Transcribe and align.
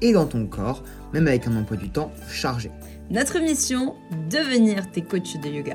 et 0.00 0.12
dans 0.12 0.26
ton 0.26 0.46
corps, 0.46 0.82
même 1.12 1.26
avec 1.26 1.46
un 1.46 1.56
emploi 1.56 1.76
du 1.76 1.90
temps 1.90 2.12
chargé. 2.30 2.70
Notre 3.10 3.38
mission, 3.40 3.96
devenir 4.30 4.90
tes 4.90 5.02
coachs 5.02 5.40
de 5.40 5.48
yoga. 5.48 5.74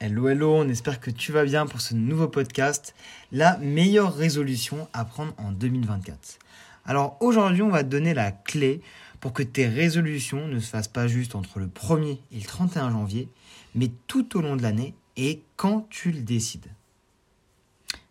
Hello, 0.00 0.28
hello, 0.28 0.54
on 0.56 0.68
espère 0.68 1.00
que 1.00 1.10
tu 1.10 1.32
vas 1.32 1.44
bien 1.44 1.66
pour 1.66 1.80
ce 1.80 1.94
nouveau 1.94 2.28
podcast, 2.28 2.94
la 3.32 3.56
meilleure 3.58 4.14
résolution 4.14 4.88
à 4.92 5.04
prendre 5.04 5.32
en 5.38 5.52
2024. 5.52 6.38
Alors 6.86 7.16
aujourd'hui, 7.20 7.62
on 7.62 7.70
va 7.70 7.82
te 7.82 7.88
donner 7.88 8.12
la 8.12 8.30
clé 8.30 8.82
pour 9.20 9.32
que 9.32 9.42
tes 9.42 9.66
résolutions 9.66 10.48
ne 10.48 10.58
se 10.58 10.68
fassent 10.68 10.88
pas 10.88 11.06
juste 11.06 11.34
entre 11.34 11.58
le 11.58 11.66
1er 11.66 12.18
et 12.32 12.36
le 12.36 12.44
31 12.44 12.90
janvier, 12.90 13.28
mais 13.74 13.90
tout 14.06 14.36
au 14.36 14.42
long 14.42 14.56
de 14.56 14.62
l'année 14.62 14.94
et 15.16 15.42
quand 15.56 15.86
tu 15.88 16.10
le 16.10 16.20
décides. 16.20 16.68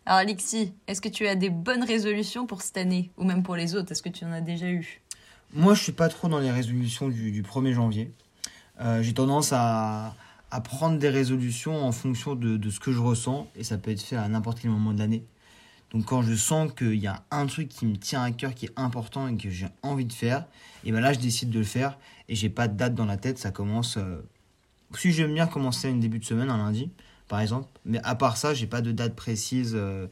Alors 0.06 0.18
Alexis, 0.18 0.74
est-ce 0.86 1.00
que 1.00 1.08
tu 1.08 1.26
as 1.26 1.34
des 1.34 1.48
bonnes 1.48 1.82
résolutions 1.82 2.46
pour 2.46 2.60
cette 2.60 2.76
année? 2.76 3.10
Ou 3.16 3.24
même 3.24 3.42
pour 3.42 3.56
les 3.56 3.74
autres 3.74 3.92
Est-ce 3.92 4.02
que 4.02 4.10
tu 4.10 4.26
en 4.26 4.32
as 4.32 4.42
déjà 4.42 4.68
eu? 4.68 5.00
Moi, 5.54 5.74
je 5.74 5.82
suis 5.82 5.92
pas 5.92 6.08
trop 6.08 6.28
dans 6.28 6.40
les 6.40 6.50
résolutions 6.50 7.08
du, 7.08 7.42
1er 7.42 7.72
janvier. 7.72 8.12
Euh, 8.80 9.02
j'ai 9.02 9.14
tendance 9.14 9.52
à, 9.52 10.14
prendre 10.62 10.98
des 10.98 11.08
résolutions 11.08 11.84
en 11.84 11.90
fonction 11.90 12.34
de, 12.34 12.70
ce 12.70 12.80
que 12.80 12.92
je 12.92 13.00
ressens 13.00 13.48
et 13.56 13.64
ça 13.64 13.78
peut 13.78 13.90
être 13.90 14.02
fait 14.02 14.16
à 14.16 14.28
n'importe 14.28 14.60
quel 14.60 14.70
moment 14.70 14.92
de 14.92 14.98
l'année. 14.98 15.24
Donc 15.90 16.06
quand 16.06 16.22
je 16.22 16.34
sens 16.34 16.72
qu'il 16.72 16.96
y 16.96 17.06
a 17.06 17.24
un 17.30 17.46
truc 17.46 17.68
qui 17.68 17.86
me 17.86 17.96
tient 17.96 18.22
à 18.22 18.30
cœur, 18.30 18.54
qui 18.54 18.66
est 18.66 18.72
important 18.76 19.26
et 19.28 19.36
que 19.36 19.48
j'ai 19.48 19.68
envie 19.82 20.04
de 20.04 20.12
faire, 20.12 20.44
et 20.84 20.92
ben 20.92 21.00
là 21.00 21.12
je 21.12 21.18
décide 21.18 21.50
de 21.50 21.58
le 21.58 21.64
faire 21.64 21.98
et 22.28 22.34
j'ai 22.34 22.50
pas 22.50 22.68
de 22.68 22.76
date 22.76 22.94
dans 22.94 23.04
la 23.04 23.16
tête, 23.16 23.38
ça 23.38 23.50
commence. 23.50 23.96
Euh, 23.96 24.20
si 24.96 25.12
j'aime 25.12 25.34
bien 25.34 25.46
commencer 25.46 25.88
une 25.88 26.00
début 26.00 26.18
de 26.18 26.24
semaine, 26.24 26.50
un 26.50 26.58
lundi, 26.58 26.90
par 27.28 27.40
exemple, 27.40 27.68
mais 27.84 28.00
à 28.04 28.14
part 28.14 28.36
ça, 28.36 28.54
j'ai 28.54 28.66
pas 28.66 28.80
de 28.80 28.92
date 28.92 29.14
précise 29.14 29.72
euh, 29.74 30.06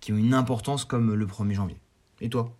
qui 0.00 0.12
ont 0.12 0.16
une 0.16 0.34
importance 0.34 0.84
comme 0.84 1.14
le 1.14 1.26
1er 1.26 1.54
janvier. 1.54 1.80
Et 2.20 2.28
toi? 2.28 2.52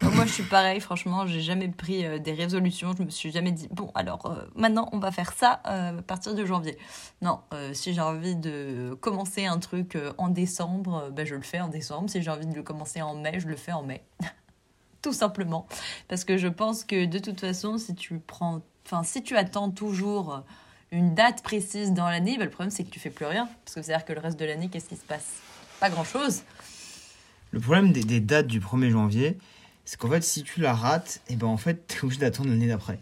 Moi, 0.00 0.24
je 0.24 0.32
suis 0.32 0.42
pareil, 0.42 0.80
franchement, 0.80 1.26
j'ai 1.26 1.42
jamais 1.42 1.68
pris 1.68 2.06
euh, 2.06 2.18
des 2.18 2.32
résolutions. 2.32 2.94
Je 2.96 3.02
me 3.02 3.10
suis 3.10 3.30
jamais 3.30 3.52
dit, 3.52 3.68
bon, 3.70 3.90
alors 3.94 4.26
euh, 4.26 4.46
maintenant, 4.54 4.88
on 4.92 4.98
va 4.98 5.10
faire 5.10 5.32
ça 5.32 5.60
à 5.64 5.92
partir 6.06 6.34
de 6.34 6.44
janvier. 6.46 6.78
Non, 7.22 7.40
si 7.72 7.92
j'ai 7.92 8.00
envie 8.00 8.36
de 8.36 8.96
commencer 9.00 9.46
un 9.46 9.58
truc 9.58 9.98
en 10.16 10.28
décembre, 10.28 11.10
ben, 11.12 11.26
je 11.26 11.34
le 11.34 11.42
fais 11.42 11.60
en 11.60 11.68
décembre. 11.68 12.08
Si 12.08 12.22
j'ai 12.22 12.30
envie 12.30 12.46
de 12.46 12.54
le 12.54 12.62
commencer 12.62 13.02
en 13.02 13.14
mai, 13.14 13.38
je 13.40 13.48
le 13.48 13.56
fais 13.56 13.72
en 13.72 13.82
mai. 13.82 14.02
Tout 15.02 15.12
simplement. 15.12 15.66
Parce 16.08 16.24
que 16.24 16.36
je 16.36 16.48
pense 16.48 16.84
que 16.84 17.04
de 17.04 17.18
toute 17.18 17.40
façon, 17.40 17.78
si 17.78 17.94
tu 17.94 18.18
prends, 18.18 18.62
enfin, 18.86 19.02
si 19.02 19.22
tu 19.22 19.36
attends 19.36 19.70
toujours 19.70 20.42
une 20.92 21.14
date 21.14 21.42
précise 21.42 21.92
dans 21.92 22.08
l'année, 22.08 22.36
ben, 22.38 22.44
le 22.44 22.50
problème, 22.50 22.70
c'est 22.70 22.84
que 22.84 22.90
tu 22.90 23.00
fais 23.00 23.10
plus 23.10 23.26
rien. 23.26 23.48
Parce 23.64 23.74
que 23.74 23.82
c'est-à-dire 23.82 24.04
que 24.04 24.12
le 24.12 24.20
reste 24.20 24.38
de 24.38 24.44
l'année, 24.44 24.68
qu'est-ce 24.68 24.88
qui 24.88 24.96
se 24.96 25.04
passe? 25.04 25.34
Pas 25.80 25.90
grand-chose. 25.90 26.42
Le 27.50 27.60
problème 27.60 27.92
des, 27.92 28.04
des 28.04 28.20
dates 28.20 28.46
du 28.46 28.60
1er 28.60 28.90
janvier, 28.90 29.38
c'est 29.84 29.98
qu'en 29.98 30.10
fait, 30.10 30.22
si 30.22 30.42
tu 30.42 30.60
la 30.60 30.74
rates, 30.74 31.20
et 31.28 31.34
eh 31.34 31.36
ben 31.36 31.46
en 31.46 31.56
fait, 31.56 31.86
tu 31.88 31.96
es 31.96 32.04
obligé 32.04 32.20
d'attendre 32.20 32.50
l'année 32.50 32.68
d'après. 32.68 32.98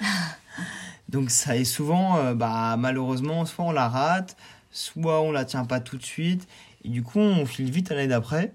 Donc 1.08 1.30
ça 1.30 1.56
est 1.56 1.64
souvent, 1.64 2.16
euh, 2.16 2.34
bah, 2.34 2.76
malheureusement, 2.78 3.44
soit 3.44 3.66
on 3.66 3.72
la 3.72 3.88
rate, 3.88 4.36
soit 4.70 5.20
on 5.20 5.30
la 5.30 5.44
tient 5.44 5.64
pas 5.64 5.80
tout 5.80 5.98
de 5.98 6.02
suite, 6.02 6.48
et 6.84 6.88
du 6.88 7.02
coup 7.02 7.18
on 7.18 7.44
file 7.44 7.70
vite 7.70 7.90
à 7.90 7.94
l'année 7.94 8.08
d'après, 8.08 8.52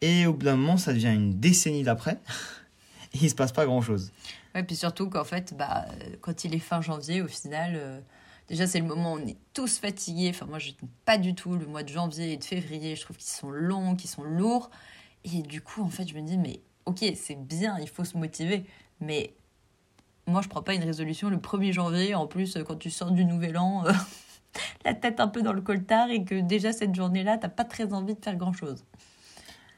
et 0.00 0.26
au 0.26 0.32
bout 0.32 0.44
d'un 0.44 0.56
moment 0.56 0.78
ça 0.78 0.94
devient 0.94 1.12
une 1.12 1.38
décennie 1.38 1.82
d'après, 1.82 2.18
et 3.14 3.18
il 3.20 3.28
se 3.28 3.34
passe 3.34 3.52
pas 3.52 3.66
grand 3.66 3.82
chose. 3.82 4.10
Ouais, 4.54 4.62
puis 4.62 4.76
surtout 4.76 5.08
qu'en 5.08 5.24
fait, 5.24 5.54
bah, 5.56 5.86
quand 6.20 6.44
il 6.44 6.54
est 6.54 6.58
fin 6.58 6.80
janvier, 6.80 7.22
au 7.22 7.28
final, 7.28 7.74
euh, 7.76 8.00
déjà 8.48 8.66
c'est 8.66 8.80
le 8.80 8.86
moment 8.86 9.14
où 9.14 9.18
on 9.18 9.26
est 9.26 9.38
tous 9.52 9.78
fatigués. 9.78 10.30
Enfin, 10.30 10.46
moi 10.46 10.58
je 10.58 10.68
n'aime 10.68 10.90
pas 11.04 11.18
du 11.18 11.34
tout 11.34 11.56
le 11.56 11.66
mois 11.66 11.82
de 11.82 11.88
janvier 11.88 12.32
et 12.32 12.36
de 12.36 12.44
février, 12.44 12.96
je 12.96 13.02
trouve 13.02 13.16
qu'ils 13.16 13.28
sont 13.28 13.50
longs, 13.50 13.94
qu'ils 13.96 14.10
sont 14.10 14.24
lourds. 14.24 14.70
Et 15.24 15.42
du 15.42 15.60
coup, 15.60 15.82
en 15.82 15.90
fait, 15.90 16.06
je 16.08 16.14
me 16.14 16.22
dis, 16.22 16.38
mais 16.38 16.60
ok, 16.86 17.04
c'est 17.14 17.36
bien, 17.36 17.78
il 17.80 17.88
faut 17.88 18.04
se 18.04 18.16
motiver, 18.16 18.64
mais 19.00 19.34
moi, 20.26 20.42
je 20.42 20.48
prends 20.48 20.62
pas 20.62 20.74
une 20.74 20.84
résolution 20.84 21.30
le 21.30 21.38
1er 21.38 21.72
janvier. 21.72 22.14
En 22.14 22.26
plus, 22.26 22.58
quand 22.66 22.76
tu 22.76 22.90
sors 22.90 23.10
du 23.10 23.24
nouvel 23.24 23.56
an, 23.56 23.84
euh, 23.86 23.92
la 24.84 24.94
tête 24.94 25.20
un 25.20 25.28
peu 25.28 25.42
dans 25.42 25.52
le 25.52 25.62
coltard 25.62 26.10
et 26.10 26.24
que 26.24 26.40
déjà 26.40 26.72
cette 26.72 26.94
journée-là, 26.94 27.38
t'as 27.38 27.48
pas 27.48 27.64
très 27.64 27.92
envie 27.92 28.14
de 28.14 28.22
faire 28.22 28.36
grand-chose. 28.36 28.84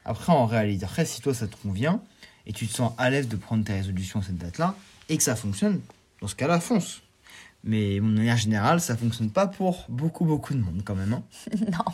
Après, 0.05 0.33
en 0.33 0.45
réalité, 0.45 0.85
après, 0.85 1.05
si 1.05 1.21
toi 1.21 1.33
ça 1.33 1.47
te 1.47 1.55
convient 1.55 2.01
et 2.45 2.53
tu 2.53 2.67
te 2.67 2.73
sens 2.73 2.93
à 2.97 3.09
l'aise 3.09 3.27
de 3.27 3.35
prendre 3.35 3.63
tes 3.63 3.73
résolutions 3.73 4.19
à 4.19 4.23
cette 4.23 4.37
date-là 4.37 4.75
et 5.09 5.17
que 5.17 5.23
ça 5.23 5.35
fonctionne, 5.35 5.81
dans 6.21 6.27
ce 6.27 6.35
cas-là, 6.35 6.59
fonce. 6.59 7.01
Mais 7.63 7.95
de 7.95 8.01
manière 8.01 8.37
générale, 8.37 8.81
ça 8.81 8.97
fonctionne 8.97 9.29
pas 9.29 9.47
pour 9.47 9.85
beaucoup, 9.89 10.25
beaucoup 10.25 10.53
de 10.53 10.59
monde 10.59 10.81
quand 10.83 10.95
même. 10.95 11.13
Hein. 11.13 11.23
non. 11.71 11.85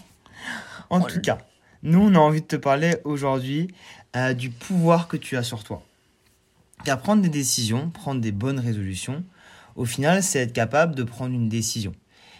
En 0.90 1.02
tout 1.02 1.19
cas, 1.19 1.40
nous, 1.84 2.00
on 2.00 2.16
a 2.16 2.19
envie 2.19 2.41
de 2.41 2.47
te 2.47 2.56
parler 2.56 2.97
aujourd'hui 3.03 3.68
euh, 4.16 4.34
du 4.34 4.50
pouvoir 4.50 5.08
que 5.08 5.18
tu 5.18 5.35
as 5.35 5.44
sur 5.44 5.63
toi. 5.63 5.84
Car 6.85 7.00
prendre 7.00 7.22
des 7.22 7.29
décisions, 7.29 7.90
prendre 7.90 8.22
des 8.22 8.31
bonnes 8.31 8.59
résolutions, 8.59 9.24
au 9.75 9.85
final, 9.85 10.24
c'est 10.24 10.40
être 10.40 10.53
capable 10.53 10.96
de 10.96 11.03
prendre 11.03 11.34
une 11.34 11.50
décision. 11.50 11.94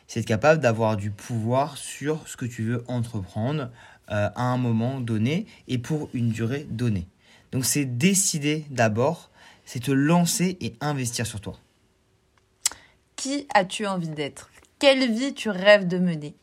C'est 0.07 0.22
être 0.22 0.25
capable 0.25 0.62
d'avoir 0.62 0.95
du 0.95 1.12
pouvoir 1.12 1.78
sur 1.78 2.28
ce 2.28 2.38
que 2.38 2.45
tu 2.45 2.63
veux 2.63 2.84
entreprendre 2.88 3.69
euh, 4.09 4.29
à 4.35 4.44
un 4.44 4.57
moment 4.57 5.01
donné 5.01 5.45
et 5.68 5.78
pour 5.78 6.09
une 6.13 6.29
durée 6.29 6.66
donnée. 6.69 7.07
Donc 7.51 7.65
c'est 7.65 7.85
décider 7.85 8.65
d'abord, 8.69 9.29
c'est 9.65 9.79
te 9.81 9.91
lancer 9.91 10.57
et 10.61 10.75
investir 10.81 11.25
sur 11.25 11.41
toi. 11.41 11.57
Qui 13.15 13.47
as-tu 13.53 13.87
envie 13.87 14.09
d'être? 14.09 14.49
Quelle 14.79 15.11
vie 15.11 15.33
tu 15.33 15.49
rêves 15.49 15.87
de 15.87 15.97
mener? 15.97 16.35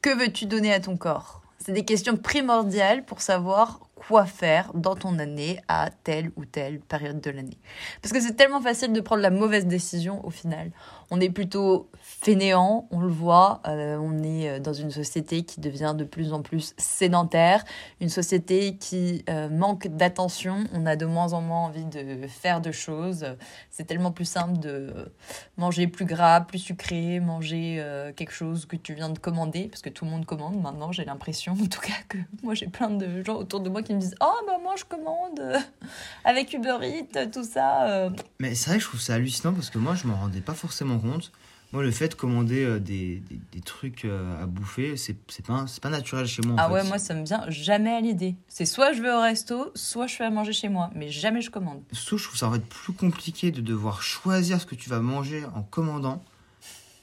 Que 0.00 0.16
veux-tu 0.16 0.46
donner 0.46 0.72
à 0.72 0.80
ton 0.80 0.96
corps? 0.96 1.42
C'est 1.58 1.72
des 1.72 1.84
questions 1.84 2.16
primordiales 2.16 3.04
pour 3.04 3.20
savoir 3.20 3.83
quoi 4.08 4.26
faire 4.26 4.72
dans 4.74 4.94
ton 4.94 5.18
année 5.18 5.60
à 5.68 5.90
telle 5.90 6.30
ou 6.36 6.44
telle 6.44 6.80
période 6.80 7.20
de 7.20 7.30
l'année. 7.30 7.58
Parce 8.02 8.12
que 8.12 8.20
c'est 8.20 8.34
tellement 8.34 8.60
facile 8.60 8.92
de 8.92 9.00
prendre 9.00 9.22
la 9.22 9.30
mauvaise 9.30 9.66
décision 9.66 10.24
au 10.26 10.30
final. 10.30 10.70
On 11.10 11.20
est 11.20 11.30
plutôt 11.30 11.88
fainéant, 12.00 12.86
on 12.90 13.00
le 13.00 13.08
voit, 13.08 13.60
euh, 13.66 13.96
on 13.96 14.22
est 14.22 14.48
euh, 14.48 14.58
dans 14.58 14.72
une 14.72 14.90
société 14.90 15.42
qui 15.42 15.60
devient 15.60 15.94
de 15.96 16.04
plus 16.04 16.32
en 16.32 16.42
plus 16.42 16.74
sédentaire, 16.76 17.64
une 18.00 18.08
société 18.08 18.76
qui 18.76 19.24
euh, 19.28 19.48
manque 19.48 19.88
d'attention, 19.88 20.64
on 20.72 20.86
a 20.86 20.96
de 20.96 21.06
moins 21.06 21.32
en 21.32 21.40
moins 21.40 21.64
envie 21.64 21.84
de 21.84 22.26
faire 22.26 22.60
de 22.60 22.72
choses. 22.72 23.26
C'est 23.70 23.84
tellement 23.84 24.12
plus 24.12 24.24
simple 24.24 24.58
de 24.58 25.12
manger 25.56 25.86
plus 25.86 26.04
gras, 26.04 26.40
plus 26.40 26.58
sucré, 26.58 27.20
manger 27.20 27.82
quelque 28.16 28.32
chose 28.32 28.66
que 28.66 28.76
tu 28.76 28.94
viens 28.94 29.10
de 29.10 29.18
commander, 29.18 29.68
parce 29.68 29.82
que 29.82 29.90
tout 29.90 30.04
le 30.04 30.10
monde 30.10 30.26
commande 30.26 30.60
maintenant, 30.60 30.92
j'ai 30.92 31.04
l'impression, 31.04 31.52
en 31.52 31.66
tout 31.66 31.80
cas 31.80 31.94
que 32.08 32.18
moi 32.42 32.54
j'ai 32.54 32.66
plein 32.66 32.90
de 32.90 33.22
gens 33.22 33.36
autour 33.36 33.60
de 33.60 33.68
moi 33.68 33.82
qui 33.82 33.93
me 33.94 34.00
disent 34.00 34.16
Oh, 34.20 34.32
bah 34.46 34.58
moi 34.62 34.74
je 34.76 34.84
commande 34.84 35.40
avec 36.24 36.52
Uber 36.52 36.78
Eats, 36.82 37.30
tout 37.30 37.44
ça. 37.44 38.10
Mais 38.38 38.54
c'est 38.54 38.70
vrai 38.70 38.78
que 38.78 38.84
je 38.84 38.88
trouve 38.88 39.00
ça 39.00 39.14
hallucinant 39.14 39.52
parce 39.52 39.70
que 39.70 39.78
moi 39.78 39.94
je 39.94 40.06
m'en 40.06 40.16
rendais 40.16 40.40
pas 40.40 40.54
forcément 40.54 40.98
compte. 40.98 41.32
Moi, 41.74 41.82
le 41.82 41.90
fait 41.90 42.06
de 42.06 42.14
commander 42.14 42.64
euh, 42.64 42.78
des, 42.78 43.20
des, 43.50 43.60
trucs 43.60 44.04
euh, 44.04 44.40
à 44.40 44.46
bouffer, 44.46 44.96
c'est 44.96 45.16
pas, 45.44 45.66
pas 45.82 45.90
naturel 45.90 46.24
chez 46.24 46.40
moi. 46.42 46.54
ah 46.56 46.70
ouais, 46.70 46.84
moi, 46.84 46.98
ça 46.98 47.14
me 47.14 47.24
vient 47.24 47.44
jamais 47.48 47.90
à 47.90 48.00
l'idée. 48.00 48.36
C'est 48.46 48.64
soit 48.64 48.92
je 48.92 49.02
vais 49.02 49.10
au 49.10 49.20
resto, 49.20 49.72
soit 49.74 50.06
je 50.06 50.14
fais 50.14 50.22
à 50.22 50.30
manger 50.30 50.52
chez 50.52 50.68
moi, 50.68 50.90
mais 50.94 51.10
jamais 51.10 51.40
je 51.40 51.50
commande. 51.50 51.82
Surtout, 51.90 52.18
je 52.18 52.24
trouve 52.28 52.38
ça 52.38 52.48
va 52.48 52.58
être 52.58 52.68
plus 52.68 52.92
compliqué 52.92 53.50
de 53.50 53.60
devoir 53.60 54.02
choisir 54.02 54.60
ce 54.60 54.66
que 54.66 54.76
tu 54.76 54.88
vas 54.88 55.00
manger 55.00 55.42
en 55.56 55.62
commandant 55.62 56.22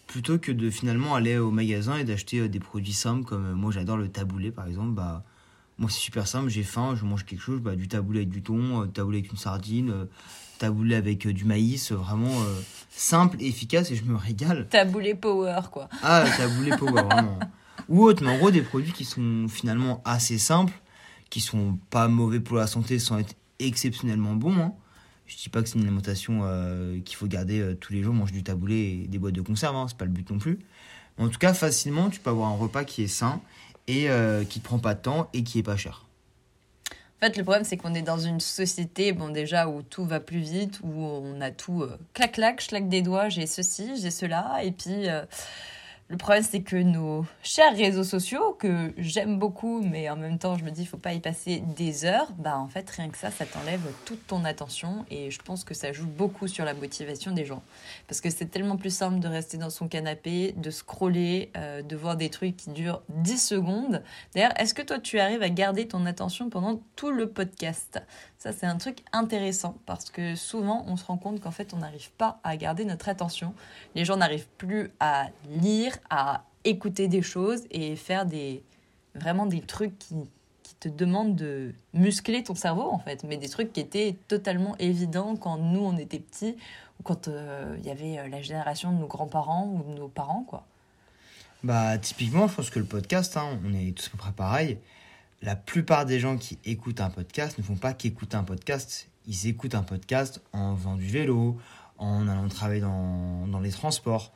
plutôt 0.07 0.39
que 0.39 0.53
de 0.53 0.69
finalement 0.69 1.15
aller 1.15 1.37
au 1.37 1.51
magasin 1.51 1.97
et 1.97 2.05
d'acheter 2.05 2.39
euh, 2.39 2.47
des 2.47 2.61
produits 2.61 2.94
simples 2.94 3.25
comme 3.25 3.51
moi 3.53 3.71
j'adore 3.71 3.95
le 3.95 4.09
taboulé 4.09 4.51
par 4.51 4.67
exemple 4.67 4.91
bah 4.91 5.23
moi 5.81 5.89
c'est 5.89 6.00
super 6.00 6.28
simple 6.28 6.50
j'ai 6.50 6.63
faim 6.63 6.95
je 6.95 7.04
mange 7.04 7.25
quelque 7.25 7.42
chose 7.42 7.60
bah, 7.60 7.75
du 7.75 7.89
taboulé 7.89 8.19
avec 8.19 8.30
du 8.30 8.42
thon 8.42 8.88
taboulé 8.88 9.18
avec 9.19 9.31
une 9.31 9.38
sardine 9.38 10.07
taboulé 10.57 10.95
avec 10.95 11.28
du 11.28 11.44
maïs 11.44 11.92
vraiment 11.92 12.31
simple 12.92 13.38
et 13.39 13.48
efficace 13.48 13.92
et 13.92 13.95
je 13.95 14.04
me 14.04 14.16
régale. 14.16 14.68
Taboulé 14.69 15.16
power, 15.16 15.62
quoi. 15.72 15.89
Ah, 16.04 16.25
taboulé 16.38 16.72
power, 16.78 17.04
vraiment. 17.10 17.39
Ou 17.89 18.04
autre, 18.04 18.24
mais 18.24 18.31
en 18.31 18.38
gros, 18.38 18.51
des 18.51 18.62
produits 18.62 18.94
qui 18.94 19.06
sont 19.06 19.48
finalement 19.50 20.01
assez 20.06 20.38
simples, 20.38 20.74
qui 21.30 21.42
sont 21.42 21.78
pas 21.89 22.07
mauvais 22.07 22.39
pour 22.39 22.57
la 22.57 22.68
santé 22.68 23.00
sans 23.00 23.18
être 23.18 23.33
exceptionnellement 23.60 24.36
bons. 24.36 24.56
Hein. 24.57 24.74
Je 25.25 25.38
dis 25.38 25.50
pas 25.50 25.62
que 25.62 25.69
c'est 25.69 25.75
une 25.75 25.86
alimentation 25.86 26.42
euh, 26.44 27.00
qu'il 27.00 27.16
faut 27.16 27.28
garder 27.28 27.60
euh, 27.60 27.75
tous 27.75 27.94
les 27.94 28.04
jours, 28.04 28.13
manger 28.13 28.33
du 28.33 28.44
taboulé 28.44 29.04
et 29.04 29.07
des 29.07 29.18
boîtes 29.18 29.33
de 29.33 29.42
conserve, 29.42 29.75
hein, 29.75 29.86
c'est 29.88 29.98
pas 29.98 30.06
le 30.06 30.12
but 30.12 30.30
non 30.30 30.38
plus. 30.38 30.60
en 31.18 31.30
tout 31.30 31.39
cas, 31.39 31.54
facilement, 31.54 32.10
tu 32.10 32.19
peux 32.19 32.30
avoir 32.30 32.50
un 32.50 32.56
repas 32.56 32.83
qui 32.83 33.04
est 33.04 33.07
sain 33.07 33.42
et 33.88 34.10
euh, 34.10 34.44
qui 34.44 34.60
te 34.60 34.66
prend 34.66 34.80
pas 34.80 34.94
de 34.94 35.01
temps 35.01 35.30
et 35.33 35.44
qui 35.44 35.60
est 35.60 35.63
pas 35.63 35.78
cher. 35.78 36.06
fait, 37.19 37.38
le 37.38 37.44
problème, 37.44 37.63
c'est 37.63 37.78
qu'on 37.78 37.94
est 37.94 38.01
dans 38.01 38.18
une 38.18 38.39
société, 38.39 39.13
bon, 39.13 39.30
déjà, 39.30 39.68
où 39.68 39.81
tout 39.83 40.06
va 40.06 40.19
plus 40.19 40.39
vite, 40.39 40.80
où 40.83 41.04
on 41.04 41.39
a 41.42 41.51
tout 41.51 41.83
euh, 41.83 41.98
clac, 42.13 42.33
clac, 42.33 42.62
je 42.62 42.68
claque 42.68 42.89
des 42.89 43.01
doigts, 43.01 43.30
j'ai 43.30 43.48
ceci, 43.48 43.92
j'ai 44.01 44.12
cela, 44.12 44.63
et 44.63 44.72
puis. 44.72 45.07
euh, 45.10 45.24
le 46.11 46.17
problème, 46.17 46.43
c'est 46.43 46.61
que 46.61 46.75
nos 46.75 47.25
chers 47.41 47.73
réseaux 47.73 48.03
sociaux, 48.03 48.57
que 48.59 48.93
j'aime 48.97 49.39
beaucoup, 49.39 49.81
mais 49.81 50.09
en 50.09 50.17
même 50.17 50.39
temps, 50.39 50.57
je 50.57 50.65
me 50.65 50.69
dis, 50.69 50.81
il 50.81 50.85
faut 50.85 50.97
pas 50.97 51.13
y 51.13 51.21
passer 51.21 51.63
des 51.77 52.03
heures, 52.03 52.27
bah 52.37 52.57
en 52.57 52.67
fait, 52.67 52.89
rien 52.89 53.07
que 53.07 53.17
ça, 53.17 53.31
ça 53.31 53.45
t'enlève 53.45 53.79
toute 54.03 54.27
ton 54.27 54.43
attention. 54.43 55.05
Et 55.09 55.31
je 55.31 55.41
pense 55.41 55.63
que 55.63 55.73
ça 55.73 55.93
joue 55.93 56.07
beaucoup 56.07 56.49
sur 56.49 56.65
la 56.65 56.73
motivation 56.73 57.31
des 57.31 57.45
gens. 57.45 57.63
Parce 58.09 58.19
que 58.19 58.29
c'est 58.29 58.47
tellement 58.47 58.75
plus 58.75 58.93
simple 58.93 59.19
de 59.19 59.27
rester 59.29 59.55
dans 59.55 59.69
son 59.69 59.87
canapé, 59.87 60.53
de 60.57 60.69
scroller, 60.69 61.49
euh, 61.55 61.81
de 61.81 61.95
voir 61.95 62.17
des 62.17 62.29
trucs 62.29 62.57
qui 62.57 62.71
durent 62.71 63.03
10 63.07 63.37
secondes. 63.37 64.03
D'ailleurs, 64.35 64.59
est-ce 64.59 64.73
que 64.73 64.81
toi, 64.81 64.99
tu 64.99 65.17
arrives 65.17 65.43
à 65.43 65.49
garder 65.49 65.87
ton 65.87 66.05
attention 66.05 66.49
pendant 66.49 66.81
tout 66.97 67.11
le 67.11 67.29
podcast? 67.29 68.01
Ça, 68.37 68.51
c'est 68.51 68.65
un 68.65 68.77
truc 68.77 69.03
intéressant 69.13 69.77
parce 69.85 70.09
que 70.09 70.35
souvent, 70.35 70.83
on 70.87 70.97
se 70.97 71.05
rend 71.05 71.17
compte 71.17 71.39
qu'en 71.39 71.51
fait, 71.51 71.73
on 71.73 71.77
n'arrive 71.77 72.11
pas 72.13 72.39
à 72.43 72.57
garder 72.57 72.83
notre 72.83 73.07
attention. 73.07 73.53
Les 73.93 74.03
gens 74.03 74.17
n'arrivent 74.17 74.49
plus 74.57 74.89
à 74.99 75.27
lire, 75.47 75.95
à 76.09 76.44
écouter 76.63 77.07
des 77.07 77.21
choses 77.21 77.62
et 77.71 77.95
faire 77.95 78.25
des 78.25 78.63
vraiment 79.15 79.45
des 79.45 79.62
trucs 79.62 79.98
qui, 80.00 80.15
qui 80.63 80.75
te 80.75 80.89
demandent 80.89 81.36
de 81.36 81.74
muscler 81.94 82.44
ton 82.44 82.56
cerveau 82.56 82.89
en 82.89 83.00
fait, 83.00 83.24
mais 83.24 83.38
des 83.38 83.50
trucs 83.50 83.74
qui 83.74 83.80
étaient 83.80 84.15
totalement 84.27 84.77
évidents 84.77 85.36
quand 85.36 85.57
nous 85.57 85.81
on 85.81 85.98
était 85.98 86.19
petits 86.19 86.56
ou 87.00 87.03
quand 87.03 87.27
euh, 87.27 87.75
il 87.80 87.86
y 87.86 87.89
avait 87.89 88.19
euh, 88.19 88.27
la 88.30 88.42
génération 88.42 88.92
de 88.92 88.98
nos 88.98 89.07
grands-parents 89.07 89.68
ou 89.68 89.94
de 89.94 90.00
nos 90.00 90.07
parents 90.07 90.45
quoi. 90.48 90.65
Bah, 91.63 91.98
typiquement, 92.00 92.47
je 92.47 92.56
pense 92.56 92.71
que 92.71 92.80
le 92.80 92.86
podcast, 92.86 93.38
hein, 93.38 93.59
on 93.63 93.74
est 93.74 93.95
tous 93.95 94.07
à 94.07 94.09
peu 94.09 94.18
près 94.18 94.31
pareil. 94.31 94.80
La 95.44 95.56
plupart 95.56 96.06
des 96.06 96.19
gens 96.19 96.38
qui 96.38 96.57
écoutent 96.65 97.01
un 97.01 97.12
podcast 97.12 97.59
ne 97.59 97.63
font 97.63 97.75
pas 97.75 97.94
qu'écouter 97.94 98.36
un 98.36 98.44
podcast. 98.44 99.07
Ils 99.27 99.47
écoutent 99.47 99.75
un 99.75 99.83
podcast 99.83 100.42
en 100.54 100.75
faisant 100.75 100.95
du 100.95 101.06
vélo, 101.06 101.59
en 102.00 102.27
allant 102.27 102.47
travailler 102.47 102.81
dans, 102.81 103.45
dans 103.45 103.59
les 103.59 103.69
transports, 103.69 104.31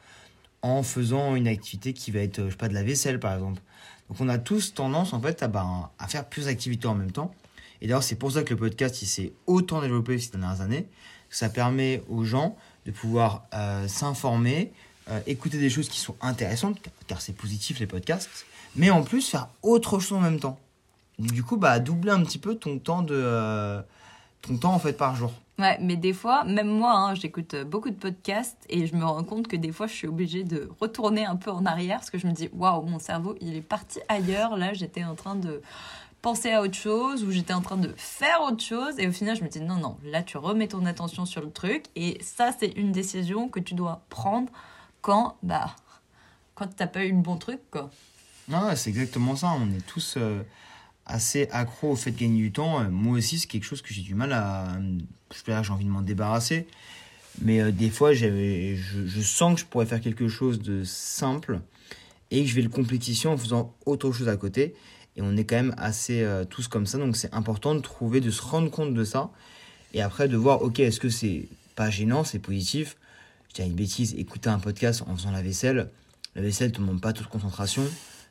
en 0.66 0.82
faisant 0.82 1.36
une 1.36 1.48
activité 1.48 1.94
qui 1.94 2.10
va 2.12 2.22
être, 2.22 2.46
je 2.46 2.50
sais 2.50 2.56
pas, 2.58 2.68
de 2.68 2.74
la 2.74 2.84
vaisselle 2.84 3.20
par 3.20 3.34
exemple. 3.36 3.62
Donc 4.10 4.20
on 4.20 4.30
a 4.30 4.38
tous 4.40 4.74
tendance 4.74 5.14
en 5.14 5.22
fait 5.22 5.44
à, 5.44 5.48
bah, 5.48 5.92
à 6.00 6.08
faire 6.08 6.26
plus 6.26 6.46
d'activités 6.46 6.88
en 6.88 6.96
même 6.96 7.12
temps. 7.12 7.34
Et 7.82 7.88
d'ailleurs, 7.88 8.04
c'est 8.04 8.16
pour 8.16 8.32
ça 8.32 8.42
que 8.44 8.50
le 8.54 8.60
podcast 8.60 9.02
il 9.02 9.06
s'est 9.06 9.32
autant 9.46 9.80
développé 9.82 10.18
ces 10.18 10.32
dernières 10.32 10.62
années. 10.62 10.88
Ça 11.30 11.50
permet 11.50 12.02
aux 12.10 12.24
gens 12.24 12.56
de 12.86 12.92
pouvoir 12.92 13.44
euh, 13.54 13.88
s'informer, 13.88 14.72
euh, 15.10 15.20
écouter 15.28 15.60
des 15.60 15.70
choses 15.70 15.90
qui 15.90 16.00
sont 16.00 16.16
intéressantes, 16.22 16.78
car- 17.08 17.22
c'est 17.22 17.36
positif 17.36 17.80
les 17.80 17.88
podcasts, 17.88 18.46
mais 18.76 18.90
en 18.90 19.04
plus 19.04 19.30
faire 19.30 19.50
autre 19.62 20.00
chose 20.00 20.18
en 20.18 20.22
même 20.22 20.40
temps. 20.40 20.60
Du 21.20 21.44
coup, 21.44 21.58
bah, 21.58 21.80
doubler 21.80 22.12
un 22.12 22.24
petit 22.24 22.40
peu 22.40 22.56
ton 22.56 22.80
temps 22.80 23.02
de 23.04 23.16
euh, 23.16 23.82
ton 24.42 24.58
temps 24.58 24.74
en 24.74 24.80
fait 24.80 24.94
par 24.94 25.16
jour. 25.16 25.32
Ouais, 25.57 25.78
mais 25.80 25.96
des 25.96 26.12
fois, 26.12 26.44
même 26.44 26.68
moi, 26.68 26.92
hein, 26.94 27.16
j'écoute 27.16 27.56
beaucoup 27.56 27.90
de 27.90 27.96
podcasts 27.96 28.57
et 28.69 28.88
je 28.88 28.96
me 28.96 29.06
rends 29.06 29.24
compte 29.24 29.48
que 29.48 29.56
des 29.56 29.72
fois, 29.72 29.88
je 29.88 29.94
suis 29.94 30.07
obligée 30.07 30.44
de 30.44 30.69
retourner 30.81 31.25
un 31.25 31.38
peu 31.38 31.50
en 31.50 31.66
arrière 31.66 31.98
parce 32.00 32.10
que 32.10 32.18
je 32.18 32.28
me 32.28 32.34
dis, 32.34 32.50
waouh, 32.52 32.81
mon 32.81 33.00
cerveau, 33.00 33.36
il 33.40 33.56
est 33.56 33.62
parti 33.62 34.00
ailleurs. 34.10 34.57
Là, 34.57 34.74
j'étais 34.74 35.06
en 35.06 35.16
train 35.16 35.36
de 35.36 35.62
penser 36.22 36.52
à 36.52 36.62
autre 36.62 36.74
chose 36.74 37.24
ou 37.24 37.31
j'étais 37.31 37.54
en 37.54 37.62
train 37.62 37.78
de 37.78 37.94
faire 37.96 38.42
autre 38.42 38.62
chose 38.63 38.96
et 38.98 39.07
au 39.07 39.13
final, 39.13 39.38
je 39.38 39.44
me 39.44 39.48
dis, 39.48 39.62
non, 39.62 39.75
non, 39.75 39.98
là, 40.04 40.24
tu 40.24 40.38
remets 40.38 40.68
ton 40.68 40.86
attention 40.86 41.25
sur 41.25 41.42
le 41.42 41.52
truc 41.52 41.86
et 41.96 42.18
ça, 42.22 42.50
c'est 42.60 42.74
une 42.75 42.92
décision 42.92 43.48
que 43.48 43.62
tu 43.62 43.75
dois 43.75 44.01
prendre 44.10 44.51
quand, 45.01 45.38
bah, 45.42 45.74
quand 46.56 46.68
t'as 46.75 46.88
pas 46.88 47.06
eu 47.06 47.12
le 47.12 47.22
bon 47.22 47.38
truc, 47.38 47.60
quoi. 47.72 47.92
Non, 48.48 48.66
ouais, 48.66 48.75
c'est 48.75 48.90
exactement 48.90 49.36
ça. 49.36 49.54
On 49.58 49.69
est 49.72 49.86
tous 49.86 50.16
euh, 50.18 50.42
assez 51.06 51.48
accros 51.52 51.92
au 51.92 51.96
fait 51.96 52.12
de 52.12 52.19
gagner 52.19 52.42
du 52.42 52.52
temps. 52.52 52.81
Euh, 52.81 52.90
Moi 52.90 53.18
aussi, 53.18 53.40
c'est 53.40 53.48
quelque 53.48 53.66
chose 53.66 53.81
que 53.81 53.94
j'ai 53.94 54.02
du 54.02 54.16
mal 54.16 54.34
à. 54.34 54.78
J'ai 55.46 55.72
envie 55.72 55.86
de 55.86 55.90
m'en 55.90 56.02
débarrasser. 56.02 56.68
Mais 57.42 57.62
euh, 57.62 57.72
des 57.72 57.90
fois, 57.90 58.13
je, 58.13 58.75
je 58.75 59.22
sens 59.22 59.56
que 59.56 59.62
je 59.62 59.66
pourrais 59.66 59.86
faire 59.86 60.02
quelque 60.02 60.28
chose 60.28 60.62
de 60.62 60.84
simple 60.84 61.60
et 62.31 62.44
que 62.44 62.50
je 62.50 62.56
vais 62.56 62.62
le 62.62 62.69
complétition 62.69 63.34
en 63.34 63.38
faisant 63.38 63.75
autre 63.86 64.12
chose 64.12 64.30
à 64.30 64.38
côté. 64.38 64.74
Et 65.18 65.22
on 65.22 65.36
est 65.38 65.46
quand 65.46 65.56
même 65.56 65.75
assez 65.78 66.24
euh, 66.24 66.46
tous 66.46 66.68
comme 66.68 66.86
ça. 66.86 66.98
Donc, 66.98 67.16
c'est 67.16 67.34
important 67.34 67.75
de 67.75 67.80
trouver, 67.80 68.22
de 68.22 68.31
se 68.31 68.42
rendre 68.42 68.69
compte 68.69 68.94
de 68.94 69.04
ça. 69.04 69.31
Et 69.94 70.01
après, 70.01 70.28
de 70.28 70.38
voir, 70.38 70.62
ok, 70.62 70.80
est-ce 70.80 71.00
que 71.00 71.10
c'est 71.10 71.48
pas 71.75 71.90
gênant, 71.90 72.24
c'est 72.24 72.40
positif? 72.40 72.98
Je 73.50 73.62
dis 73.62 73.69
une 73.69 73.75
bêtise, 73.75 74.13
écouter 74.18 74.50
un 74.50 74.60
podcast 74.60 75.04
en 75.08 75.16
faisant 75.16 75.31
la 75.31 75.42
vaisselle. 75.42 75.90
La 76.36 76.42
vaisselle 76.42 76.69
ne 76.69 76.74
te 76.74 76.81
demande 76.81 77.00
pas 77.00 77.13
toute 77.13 77.28
concentration. 77.28 77.84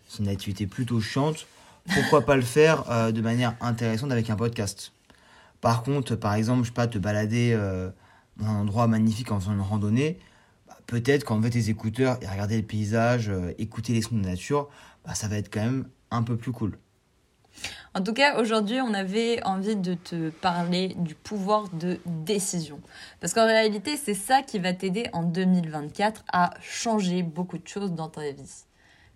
C'est 0.09 0.23
une 0.23 0.29
activité 0.29 0.67
plutôt 0.67 1.01
chiante. 1.01 1.47
Pourquoi 1.93 2.23
pas 2.23 2.37
le 2.37 2.43
faire 2.43 2.91
euh, 2.91 3.13
de 3.13 3.21
manière 3.21 3.57
intéressante 3.61 4.11
avec 4.11 4.31
un 4.31 4.37
podcast 4.37 4.93
Par 5.61 5.83
contre, 5.83 6.17
par 6.17 6.35
exemple, 6.35 6.63
je 6.63 6.69
sais 6.69 6.75
pas, 6.75 6.87
te 6.87 6.99
balader 6.99 7.53
euh, 7.53 7.91
dans 8.39 8.47
un 8.47 8.61
endroit 8.61 8.87
magnifique 8.87 9.31
en 9.31 9.39
faisant 9.39 9.53
une 9.53 9.61
randonnée, 9.61 10.19
bah, 10.67 10.79
peut-être 10.87 11.25
qu'en 11.25 11.41
fait 11.43 11.51
tes 11.51 11.69
écouteurs 11.69 12.19
et 12.23 12.27
regarder 12.27 12.57
le 12.57 12.67
paysage, 12.67 13.29
euh, 13.29 13.53
écouter 13.59 13.93
les 13.93 14.03
sons 14.03 14.17
de 14.17 14.25
nature, 14.25 14.69
bah, 15.05 15.15
ça 15.15 15.29
va 15.29 15.37
être 15.37 15.53
quand 15.53 15.61
même 15.61 15.89
un 16.11 16.23
peu 16.23 16.37
plus 16.37 16.53
cool. 16.53 16.79
En 17.95 18.03
tout 18.03 18.13
cas, 18.13 18.41
aujourd'hui, 18.41 18.81
on 18.81 18.93
avait 18.95 19.41
envie 19.45 19.77
de 19.77 19.95
te 19.95 20.31
parler 20.31 20.97
du 20.99 21.15
pouvoir 21.15 21.69
de 21.69 22.01
décision. 22.07 22.81
Parce 23.21 23.33
qu'en 23.33 23.47
réalité, 23.47 23.97
c'est 23.97 24.15
ça 24.15 24.43
qui 24.43 24.59
va 24.59 24.73
t'aider 24.73 25.07
en 25.13 25.23
2024 25.23 26.25
à 26.33 26.51
changer 26.61 27.23
beaucoup 27.23 27.59
de 27.59 27.69
choses 27.69 27.93
dans 27.93 28.09
ta 28.09 28.33
vie. 28.33 28.65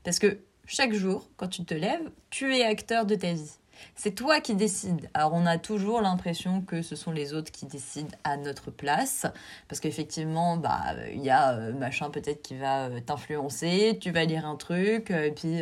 Parce 0.04 0.20
que 0.20 0.38
chaque 0.68 0.92
jour, 0.92 1.28
quand 1.36 1.48
tu 1.48 1.64
te 1.64 1.74
lèves, 1.74 2.10
tu 2.30 2.54
es 2.54 2.64
acteur 2.64 3.06
de 3.06 3.14
ta 3.14 3.32
vie. 3.32 3.50
C'est 3.94 4.14
toi 4.14 4.40
qui 4.40 4.54
décides. 4.54 5.08
Alors 5.14 5.32
on 5.32 5.46
a 5.46 5.56
toujours 5.56 6.00
l'impression 6.00 6.60
que 6.62 6.82
ce 6.82 6.94
sont 6.94 7.10
les 7.10 7.32
autres 7.32 7.50
qui 7.50 7.64
décident 7.64 8.14
à 8.24 8.36
notre 8.36 8.70
place, 8.70 9.26
parce 9.68 9.80
qu'effectivement, 9.80 10.56
bah 10.56 10.94
il 11.12 11.22
y 11.22 11.30
a 11.30 11.52
euh, 11.52 11.72
machin 11.72 12.10
peut-être 12.10 12.42
qui 12.42 12.56
va 12.56 12.86
euh, 12.86 13.00
t'influencer. 13.00 13.96
Tu 14.00 14.10
vas 14.10 14.24
lire 14.24 14.46
un 14.46 14.56
truc, 14.56 15.10
euh, 15.10 15.26
et 15.26 15.30
puis 15.30 15.60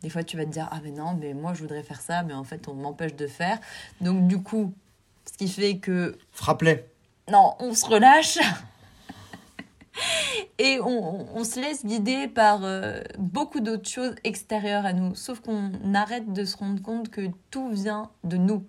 des 0.00 0.08
fois 0.08 0.22
tu 0.22 0.36
vas 0.36 0.44
te 0.44 0.50
dire 0.50 0.68
ah 0.70 0.80
mais 0.82 0.92
non 0.92 1.18
mais 1.20 1.34
moi 1.34 1.54
je 1.54 1.60
voudrais 1.60 1.82
faire 1.82 2.00
ça, 2.00 2.22
mais 2.22 2.34
en 2.34 2.44
fait 2.44 2.68
on 2.68 2.74
m'empêche 2.74 3.14
de 3.14 3.26
faire. 3.26 3.58
Donc 4.00 4.26
du 4.26 4.42
coup, 4.42 4.72
ce 5.24 5.36
qui 5.36 5.48
fait 5.48 5.78
que 5.78 6.16
Frappe-les 6.32 6.84
non, 7.28 7.56
on 7.58 7.74
se 7.74 7.84
relâche. 7.84 8.38
Et 10.58 10.80
on, 10.80 11.44
se 11.44 11.60
laisse 11.60 11.84
guider 11.84 12.28
par 12.28 12.64
euh, 12.64 13.00
beaucoup 13.18 13.60
d'autres 13.60 13.88
choses 13.88 14.14
extérieures 14.24 14.86
à 14.86 14.94
nous. 14.94 15.14
Sauf 15.14 15.40
qu'on 15.40 15.70
arrête 15.94 16.32
de 16.32 16.44
se 16.46 16.56
rendre 16.56 16.80
compte 16.80 17.10
que 17.10 17.28
tout 17.50 17.68
vient 17.70 18.10
de 18.24 18.38
nous. 18.38 18.64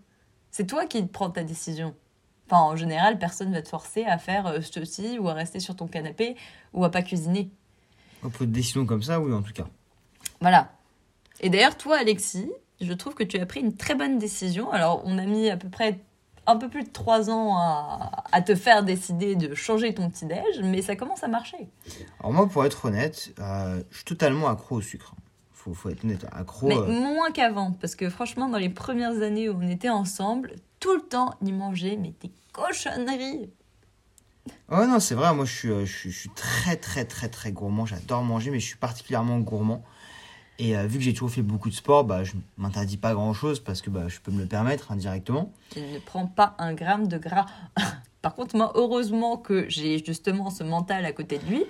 C'est 0.51 0.67
toi 0.67 0.85
qui 0.85 1.01
prends 1.03 1.29
ta 1.29 1.43
décision. 1.43 1.95
Enfin, 2.47 2.61
en 2.61 2.75
général, 2.75 3.19
personne 3.19 3.53
va 3.53 3.61
te 3.61 3.69
forcer 3.69 4.03
à 4.03 4.17
faire 4.17 4.47
euh, 4.47 4.59
ceci 4.61 5.17
ou 5.17 5.29
à 5.29 5.33
rester 5.33 5.61
sur 5.61 5.75
ton 5.75 5.87
canapé 5.87 6.35
ou 6.73 6.83
à 6.83 6.91
pas 6.91 7.01
cuisiner. 7.01 7.49
Pour 8.21 8.31
de 8.31 8.45
décisions 8.45 8.85
comme 8.85 9.03
ça, 9.03 9.21
oui, 9.21 9.33
en 9.33 9.41
tout 9.41 9.53
cas. 9.53 9.67
Voilà. 10.41 10.71
Et 11.39 11.49
d'ailleurs, 11.49 11.77
toi, 11.77 11.97
Alexis, 11.97 12.51
je 12.81 12.93
trouve 12.93 13.15
que 13.15 13.23
tu 13.23 13.37
as 13.37 13.45
pris 13.45 13.61
une 13.61 13.75
très 13.75 13.95
bonne 13.95 14.17
décision. 14.17 14.71
Alors, 14.71 15.01
on 15.05 15.17
a 15.17 15.25
mis 15.25 15.49
à 15.49 15.57
peu 15.57 15.69
près 15.69 15.99
un 16.47 16.55
peu 16.55 16.69
plus 16.69 16.83
de 16.83 16.89
trois 16.89 17.29
ans 17.29 17.57
à, 17.57 18.23
à 18.31 18.41
te 18.41 18.55
faire 18.55 18.83
décider 18.83 19.35
de 19.35 19.53
changer 19.53 19.93
ton 19.93 20.09
petit-déj, 20.09 20.61
mais 20.63 20.81
ça 20.81 20.95
commence 20.95 21.23
à 21.23 21.27
marcher. 21.27 21.69
Alors 22.19 22.33
moi, 22.33 22.47
pour 22.47 22.65
être 22.65 22.85
honnête, 22.85 23.33
euh, 23.39 23.83
je 23.91 23.97
suis 23.97 24.05
totalement 24.05 24.47
accro 24.47 24.77
au 24.77 24.81
sucre. 24.81 25.13
Faut, 25.53 25.73
faut 25.73 25.89
être 25.89 26.03
honnête, 26.03 26.25
accro. 26.31 26.67
Mais 26.67 26.77
euh, 26.77 26.87
moins 26.87 27.31
qu'avant, 27.31 27.73
parce 27.73 27.95
que 27.95 28.09
franchement, 28.09 28.47
dans 28.47 28.57
les 28.57 28.69
premières 28.69 29.21
années 29.21 29.49
où 29.49 29.57
on 29.61 29.69
était 29.69 29.89
ensemble, 29.89 30.55
tout 30.79 30.95
le 30.95 31.01
temps, 31.01 31.33
il 31.41 31.53
mangeait 31.53 31.97
mais 31.97 32.13
des 32.21 32.31
cochonneries. 32.53 33.49
Ouais, 34.69 34.87
non, 34.87 34.99
c'est 34.99 35.15
vrai, 35.15 35.33
moi 35.33 35.43
je 35.43 35.53
suis, 35.53 35.69
euh, 35.69 35.85
je, 35.85 35.91
suis, 35.93 36.11
je 36.11 36.19
suis 36.19 36.29
très 36.29 36.77
très 36.77 37.03
très 37.03 37.27
très 37.27 37.51
gourmand, 37.51 37.85
j'adore 37.85 38.23
manger, 38.23 38.49
mais 38.51 38.61
je 38.61 38.67
suis 38.67 38.77
particulièrement 38.77 39.39
gourmand. 39.39 39.83
Et 40.59 40.75
euh, 40.75 40.87
vu 40.87 40.97
que 40.97 41.03
j'ai 41.03 41.13
toujours 41.13 41.29
fait 41.31 41.41
beaucoup 41.43 41.69
de 41.69 41.75
sport, 41.75 42.03
bah, 42.03 42.23
je 42.23 42.33
m'interdis 42.57 42.97
pas 42.97 43.13
grand 43.13 43.33
chose 43.33 43.59
parce 43.59 43.81
que 43.81 43.89
bah, 43.89 44.07
je 44.07 44.19
peux 44.19 44.31
me 44.31 44.41
le 44.41 44.47
permettre 44.47 44.91
indirectement. 44.91 45.51
Il 45.75 45.93
ne 45.93 45.99
prend 45.99 46.25
pas 46.25 46.55
un 46.57 46.73
gramme 46.73 47.07
de 47.07 47.17
gras. 47.17 47.45
Par 48.21 48.33
contre, 48.35 48.55
moi, 48.55 48.71
heureusement 48.75 49.37
que 49.37 49.69
j'ai 49.69 50.03
justement 50.03 50.49
ce 50.49 50.63
mental 50.63 51.05
à 51.05 51.11
côté 51.11 51.37
de 51.37 51.45
lui, 51.45 51.63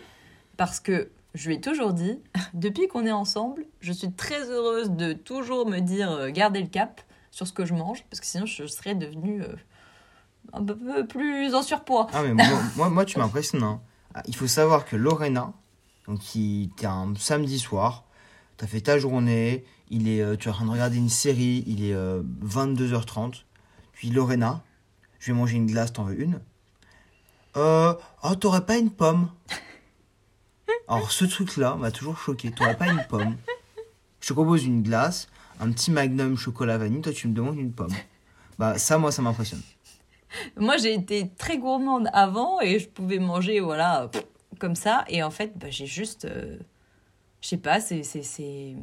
parce 0.55 0.79
que 0.79 1.09
je 1.35 1.49
lui 1.49 1.55
ai 1.57 1.61
toujours 1.61 1.91
dit, 1.93 2.19
depuis 2.53 2.87
qu'on 2.87 3.05
est 3.05 3.11
ensemble, 3.11 3.65
je 3.81 3.91
suis 3.91 4.11
très 4.11 4.49
heureuse 4.49 4.89
de 4.91 5.11
toujours 5.13 5.67
me 5.67 5.79
dire 5.79 6.09
euh, 6.11 6.29
garder 6.29 6.61
le 6.61 6.67
cap 6.67 7.01
sur 7.31 7.45
ce 7.45 7.51
que 7.53 7.65
je 7.65 7.73
mange, 7.73 8.03
parce 8.09 8.21
que 8.21 8.25
sinon 8.25 8.45
je 8.45 8.65
serais 8.65 8.95
devenue 8.95 9.43
euh, 9.43 9.53
un 10.53 10.63
peu 10.63 11.05
plus 11.05 11.53
en 11.53 11.61
surpoids. 11.61 12.07
Ah, 12.13 12.23
mais 12.23 12.33
moi, 12.33 12.45
moi, 12.77 12.89
moi, 12.89 13.05
tu 13.05 13.19
m'impressionnes. 13.19 13.63
hein. 13.63 13.81
Ah, 14.15 14.23
Il 14.27 14.35
faut 14.35 14.47
savoir 14.47 14.85
que 14.85 14.95
Lorena, 14.95 15.51
donc 16.07 16.19
qui 16.19 16.71
était 16.73 16.87
un 16.87 17.13
samedi 17.17 17.59
soir, 17.59 18.05
tu 18.57 18.65
as 18.65 18.67
fait 18.67 18.81
ta 18.81 18.97
journée, 18.97 19.63
il 19.89 20.07
est, 20.07 20.21
euh, 20.21 20.35
tu 20.35 20.47
es 20.47 20.51
en 20.51 20.55
train 20.55 20.65
de 20.65 20.71
regarder 20.71 20.97
une 20.97 21.09
série, 21.09 21.63
il 21.67 21.83
est 21.83 21.93
euh, 21.93 22.23
22h30. 22.43 23.43
Puis 23.93 24.09
Lorena, 24.09 24.63
je 25.19 25.31
vais 25.31 25.37
manger 25.37 25.57
une 25.57 25.67
glace, 25.67 25.93
t'en 25.93 26.03
veux 26.03 26.19
une 26.19 26.39
Euh, 27.55 27.93
oh, 28.23 28.35
t'aurais 28.35 28.65
pas 28.65 28.77
une 28.77 28.91
pomme 28.91 29.29
Alors 30.87 31.11
ce 31.11 31.25
truc-là 31.25 31.75
m'a 31.75 31.91
toujours 31.91 32.17
choqué, 32.17 32.51
t'aurais 32.51 32.77
pas 32.77 32.87
une 32.87 33.03
pomme 33.09 33.35
Je 34.21 34.27
te 34.29 34.33
propose 34.33 34.65
une 34.65 34.83
glace, 34.83 35.27
un 35.59 35.71
petit 35.71 35.91
magnum 35.91 36.37
chocolat 36.37 36.77
vanille, 36.77 37.01
toi 37.01 37.13
tu 37.13 37.27
me 37.27 37.33
demandes 37.33 37.57
une 37.57 37.71
pomme. 37.73 37.93
Bah 38.59 38.77
ça, 38.77 38.97
moi, 38.97 39.11
ça 39.11 39.21
m'impressionne. 39.21 39.61
Moi, 40.57 40.77
j'ai 40.77 40.93
été 40.93 41.29
très 41.37 41.57
gourmande 41.57 42.09
avant 42.11 42.59
et 42.59 42.79
je 42.79 42.87
pouvais 42.89 43.19
manger, 43.19 43.59
voilà, 43.59 44.09
comme 44.59 44.75
ça. 44.75 45.05
Et 45.07 45.21
en 45.23 45.29
fait, 45.31 45.57
bah, 45.57 45.69
j'ai 45.69 45.85
juste. 45.85 46.25
euh, 46.25 46.57
je 47.47 47.51
sais 47.51 47.57
pas, 47.57 47.79
c'est. 47.79 48.75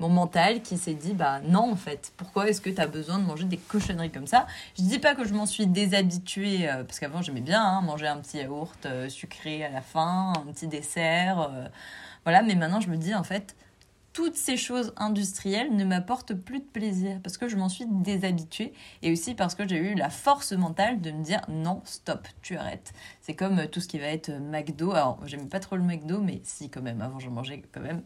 mon 0.00 0.08
mental 0.08 0.62
qui 0.62 0.76
s'est 0.76 0.94
dit 0.94 1.12
bah 1.12 1.40
non 1.44 1.70
en 1.70 1.76
fait 1.76 2.12
pourquoi 2.16 2.48
est-ce 2.48 2.60
que 2.60 2.70
tu 2.70 2.80
as 2.80 2.88
besoin 2.88 3.20
de 3.20 3.24
manger 3.24 3.44
des 3.44 3.56
cochonneries 3.56 4.10
comme 4.10 4.26
ça? 4.26 4.48
Je 4.76 4.82
dis 4.82 4.98
pas 4.98 5.14
que 5.14 5.24
je 5.24 5.32
m'en 5.32 5.46
suis 5.46 5.68
déshabituée 5.68 6.68
euh, 6.68 6.82
parce 6.82 6.98
qu'avant 6.98 7.22
j'aimais 7.22 7.40
bien 7.40 7.62
hein, 7.62 7.80
manger 7.82 8.08
un 8.08 8.16
petit 8.16 8.38
yaourt 8.38 8.84
euh, 8.86 9.08
sucré 9.08 9.64
à 9.64 9.70
la 9.70 9.80
fin 9.80 10.32
un 10.36 10.52
petit 10.52 10.66
dessert 10.66 11.40
euh, 11.40 11.68
voilà 12.24 12.42
mais 12.42 12.56
maintenant 12.56 12.80
je 12.80 12.90
me 12.90 12.96
dis 12.96 13.14
en 13.14 13.22
fait 13.22 13.54
toutes 14.18 14.34
ces 14.34 14.56
choses 14.56 14.92
industrielles 14.96 15.76
ne 15.76 15.84
m'apportent 15.84 16.34
plus 16.34 16.58
de 16.58 16.64
plaisir 16.64 17.20
parce 17.22 17.38
que 17.38 17.48
je 17.48 17.54
m'en 17.54 17.68
suis 17.68 17.84
déshabituée 17.86 18.72
et 19.00 19.12
aussi 19.12 19.36
parce 19.36 19.54
que 19.54 19.66
j'ai 19.68 19.76
eu 19.76 19.94
la 19.94 20.10
force 20.10 20.50
mentale 20.50 21.00
de 21.00 21.12
me 21.12 21.22
dire 21.22 21.40
non, 21.48 21.82
stop, 21.84 22.26
tu 22.42 22.56
arrêtes. 22.56 22.92
C'est 23.20 23.34
comme 23.34 23.60
euh, 23.60 23.66
tout 23.68 23.78
ce 23.78 23.86
qui 23.86 24.00
va 24.00 24.06
être 24.06 24.30
euh, 24.30 24.40
McDo. 24.40 24.90
Alors, 24.90 25.24
j'aimais 25.24 25.44
pas 25.46 25.60
trop 25.60 25.76
le 25.76 25.84
McDo, 25.84 26.20
mais 26.20 26.40
si, 26.42 26.68
quand 26.68 26.82
même, 26.82 27.00
avant 27.00 27.20
j'en 27.20 27.30
mangeais 27.30 27.62
quand 27.70 27.80
même. 27.80 28.02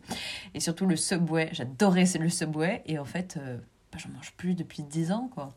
Et 0.53 0.61
surtout 0.61 0.85
le 0.85 0.97
Subway, 0.97 1.49
j'adorais 1.53 2.05
le 2.21 2.29
Subway 2.29 2.83
et 2.85 2.99
en 2.99 3.07
fait, 3.07 3.39
euh, 3.39 3.57
bah, 3.91 3.97
j'en 3.97 4.11
mange 4.11 4.35
plus 4.37 4.55
depuis 4.55 4.83
10 4.83 5.13
ans 5.13 5.31
quoi. 5.33 5.57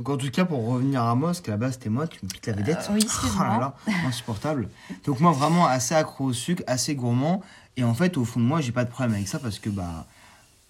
Donc 0.00 0.08
en 0.08 0.16
tout 0.16 0.30
cas, 0.30 0.46
pour 0.46 0.66
revenir 0.66 1.02
à 1.02 1.14
moi, 1.14 1.28
parce 1.28 1.42
qu'à 1.42 1.50
la 1.50 1.58
base 1.58 1.74
c'était 1.74 1.90
moi, 1.90 2.06
tu 2.06 2.18
me 2.22 2.28
piques 2.30 2.46
la 2.46 2.54
vedette. 2.54 2.86
Euh, 2.88 2.94
oui, 2.94 3.00
excuse-moi. 3.04 3.46
Oh 3.46 3.60
là 3.60 3.74
là, 3.86 3.94
insupportable. 4.06 4.70
Donc 5.04 5.20
moi 5.20 5.30
vraiment 5.32 5.66
assez 5.66 5.94
accro 5.94 6.24
au 6.24 6.32
sucre, 6.32 6.62
assez 6.66 6.94
gourmand. 6.94 7.42
Et 7.76 7.84
en 7.84 7.92
fait, 7.92 8.16
au 8.16 8.24
fond 8.24 8.40
de 8.40 8.46
moi, 8.46 8.62
j'ai 8.62 8.72
pas 8.72 8.86
de 8.86 8.90
problème 8.90 9.14
avec 9.14 9.28
ça 9.28 9.38
parce 9.38 9.58
que 9.58 9.68
bah, 9.68 10.06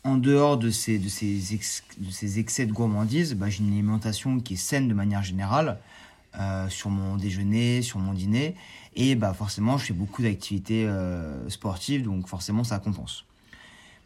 en 0.02 0.16
dehors 0.16 0.56
de 0.58 0.70
ces, 0.70 0.98
de 0.98 1.08
ces, 1.08 1.54
ex- 1.54 1.84
de 1.98 2.10
ces 2.10 2.40
excès 2.40 2.66
de 2.66 2.72
gourmandise, 2.72 3.34
bah, 3.34 3.48
j'ai 3.48 3.60
une 3.62 3.70
alimentation 3.72 4.40
qui 4.40 4.54
est 4.54 4.56
saine 4.56 4.88
de 4.88 4.94
manière 4.94 5.22
générale. 5.22 5.78
euh, 6.38 6.68
sur 6.68 6.90
mon 6.90 7.16
déjeuner, 7.16 7.82
sur 7.82 8.00
mon 8.00 8.12
dîner. 8.14 8.56
Et 8.96 9.14
bah 9.14 9.32
forcément, 9.32 9.78
je 9.78 9.86
fais 9.86 9.92
beaucoup 9.92 10.22
d'activités 10.22 10.86
euh, 10.86 11.48
sportives, 11.48 12.02
donc 12.02 12.26
forcément, 12.26 12.64
ça 12.64 12.80
compense. 12.80 13.24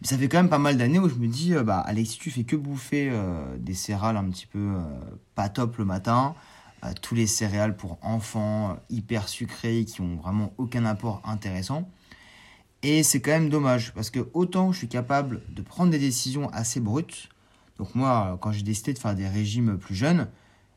Ça 0.02 0.18
fait 0.18 0.28
quand 0.28 0.38
même 0.38 0.50
pas 0.50 0.58
mal 0.58 0.76
d'années 0.76 0.98
où 0.98 1.08
je 1.08 1.14
me 1.14 1.28
dis, 1.28 1.54
euh, 1.54 1.62
bah 1.62 1.78
Alex, 1.78 2.10
si 2.10 2.18
tu 2.18 2.30
fais 2.30 2.44
que 2.44 2.56
bouffer 2.56 3.08
euh, 3.10 3.56
des 3.58 3.74
céréales 3.74 4.16
un 4.16 4.28
petit 4.28 4.46
peu 4.46 4.58
euh, 4.58 4.80
pas 5.34 5.48
top 5.48 5.78
le 5.78 5.84
matin, 5.84 6.34
tous 7.00 7.14
les 7.14 7.26
céréales 7.26 7.74
pour 7.74 7.96
enfants 8.02 8.76
hyper 8.90 9.26
sucrés 9.30 9.86
qui 9.86 10.02
ont 10.02 10.16
vraiment 10.16 10.52
aucun 10.58 10.84
apport 10.84 11.22
intéressant. 11.24 11.88
Et 12.82 13.02
c'est 13.02 13.22
quand 13.22 13.30
même 13.30 13.48
dommage 13.48 13.94
parce 13.94 14.10
que 14.10 14.28
autant 14.34 14.70
je 14.70 14.78
suis 14.78 14.88
capable 14.88 15.40
de 15.48 15.62
prendre 15.62 15.90
des 15.90 15.98
décisions 15.98 16.50
assez 16.50 16.80
brutes. 16.80 17.30
Donc 17.78 17.94
moi, 17.94 18.36
quand 18.42 18.52
j'ai 18.52 18.62
décidé 18.62 18.92
de 18.92 18.98
faire 18.98 19.14
des 19.14 19.26
régimes 19.26 19.78
plus 19.78 19.94
jeunes, 19.94 20.28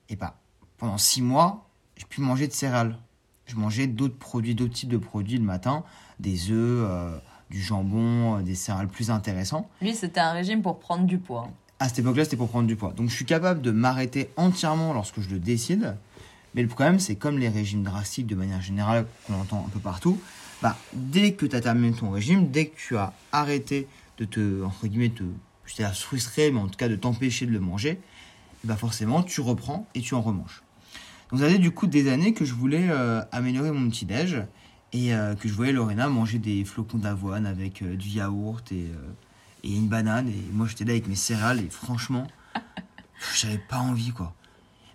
et 0.07 0.15
bah 0.15 0.39
pendant 0.77 0.97
six 0.97 1.21
mois, 1.21 1.69
j'ai 1.97 2.05
pu 2.05 2.21
manger 2.21 2.47
de 2.47 2.53
céréales. 2.53 2.97
Je 3.45 3.57
mangeais 3.57 3.87
d'autres 3.87 4.17
produits, 4.17 4.55
d'autres 4.55 4.75
types 4.75 4.87
de 4.87 4.97
produits 4.97 5.37
le 5.37 5.43
matin, 5.43 5.83
des 6.21 6.51
œufs, 6.51 7.19
du 7.49 7.61
jambon, 7.61 8.37
euh, 8.37 8.41
des 8.41 8.55
céréales 8.55 8.87
plus 8.87 9.09
intéressants. 9.11 9.69
Lui, 9.81 9.95
c'était 9.95 10.19
un 10.19 10.31
régime 10.31 10.61
pour 10.61 10.79
prendre 10.79 11.05
du 11.05 11.17
poids. 11.17 11.49
À 11.79 11.87
cette 11.87 11.99
époque-là, 11.99 12.23
c'était 12.23 12.37
pour 12.37 12.49
prendre 12.49 12.67
du 12.67 12.75
poids. 12.75 12.93
Donc 12.93 13.09
je 13.09 13.15
suis 13.15 13.25
capable 13.25 13.61
de 13.61 13.71
m'arrêter 13.71 14.29
entièrement 14.35 14.93
lorsque 14.93 15.21
je 15.21 15.29
le 15.29 15.39
décide. 15.39 15.95
Mais 16.55 16.61
le 16.61 16.67
problème, 16.67 16.99
c'est 16.99 17.15
comme 17.15 17.37
les 17.37 17.49
régimes 17.49 17.83
drastiques 17.83 18.27
de 18.27 18.35
manière 18.35 18.61
générale 18.61 19.05
qu'on 19.25 19.35
entend 19.35 19.63
un 19.67 19.69
peu 19.69 19.79
partout, 19.79 20.19
bah, 20.61 20.75
dès 20.93 21.33
que 21.33 21.45
tu 21.45 21.55
as 21.55 21.61
terminé 21.61 21.95
ton 21.95 22.09
régime, 22.09 22.49
dès 22.49 22.67
que 22.67 22.77
tu 22.77 22.97
as 22.97 23.13
arrêté 23.31 23.87
de 24.17 24.25
te, 24.25 24.63
entre 24.63 24.87
guillemets, 24.87 25.09
te, 25.09 25.23
je 25.65 25.75
pas, 25.75 25.91
frustrer, 25.91 26.51
mais 26.51 26.59
en 26.59 26.67
tout 26.67 26.77
cas 26.77 26.87
de 26.87 26.95
t'empêcher 26.95 27.45
de 27.45 27.51
le 27.51 27.59
manger, 27.59 27.99
bah 28.63 28.75
forcément, 28.75 29.21
tu 29.21 29.41
reprends 29.41 29.85
et 29.93 30.01
tu 30.01 30.15
en 30.15 30.21
remanges. 30.21 30.63
Donc 31.29 31.39
ça 31.39 31.45
faisait 31.45 31.59
du 31.59 31.71
coup 31.71 31.87
des 31.87 32.09
années 32.09 32.33
que 32.33 32.45
je 32.45 32.53
voulais 32.53 32.87
euh, 32.89 33.21
améliorer 33.31 33.71
mon 33.71 33.89
petit-déj 33.89 34.43
et 34.93 35.13
euh, 35.13 35.35
que 35.35 35.47
je 35.47 35.53
voyais 35.53 35.71
Lorena 35.71 36.07
manger 36.07 36.39
des 36.39 36.63
flocons 36.65 36.97
d'avoine 36.97 37.45
avec 37.45 37.81
euh, 37.81 37.95
du 37.95 38.09
yaourt 38.09 38.71
et, 38.71 38.85
euh, 38.85 39.13
et 39.63 39.73
une 39.73 39.87
banane. 39.87 40.29
Et 40.29 40.43
moi, 40.51 40.67
j'étais 40.67 40.85
là 40.85 40.91
avec 40.91 41.07
mes 41.07 41.15
céréales 41.15 41.59
et 41.59 41.69
franchement, 41.69 42.27
j'avais 43.35 43.57
pas 43.57 43.79
envie 43.79 44.11
quoi. 44.11 44.33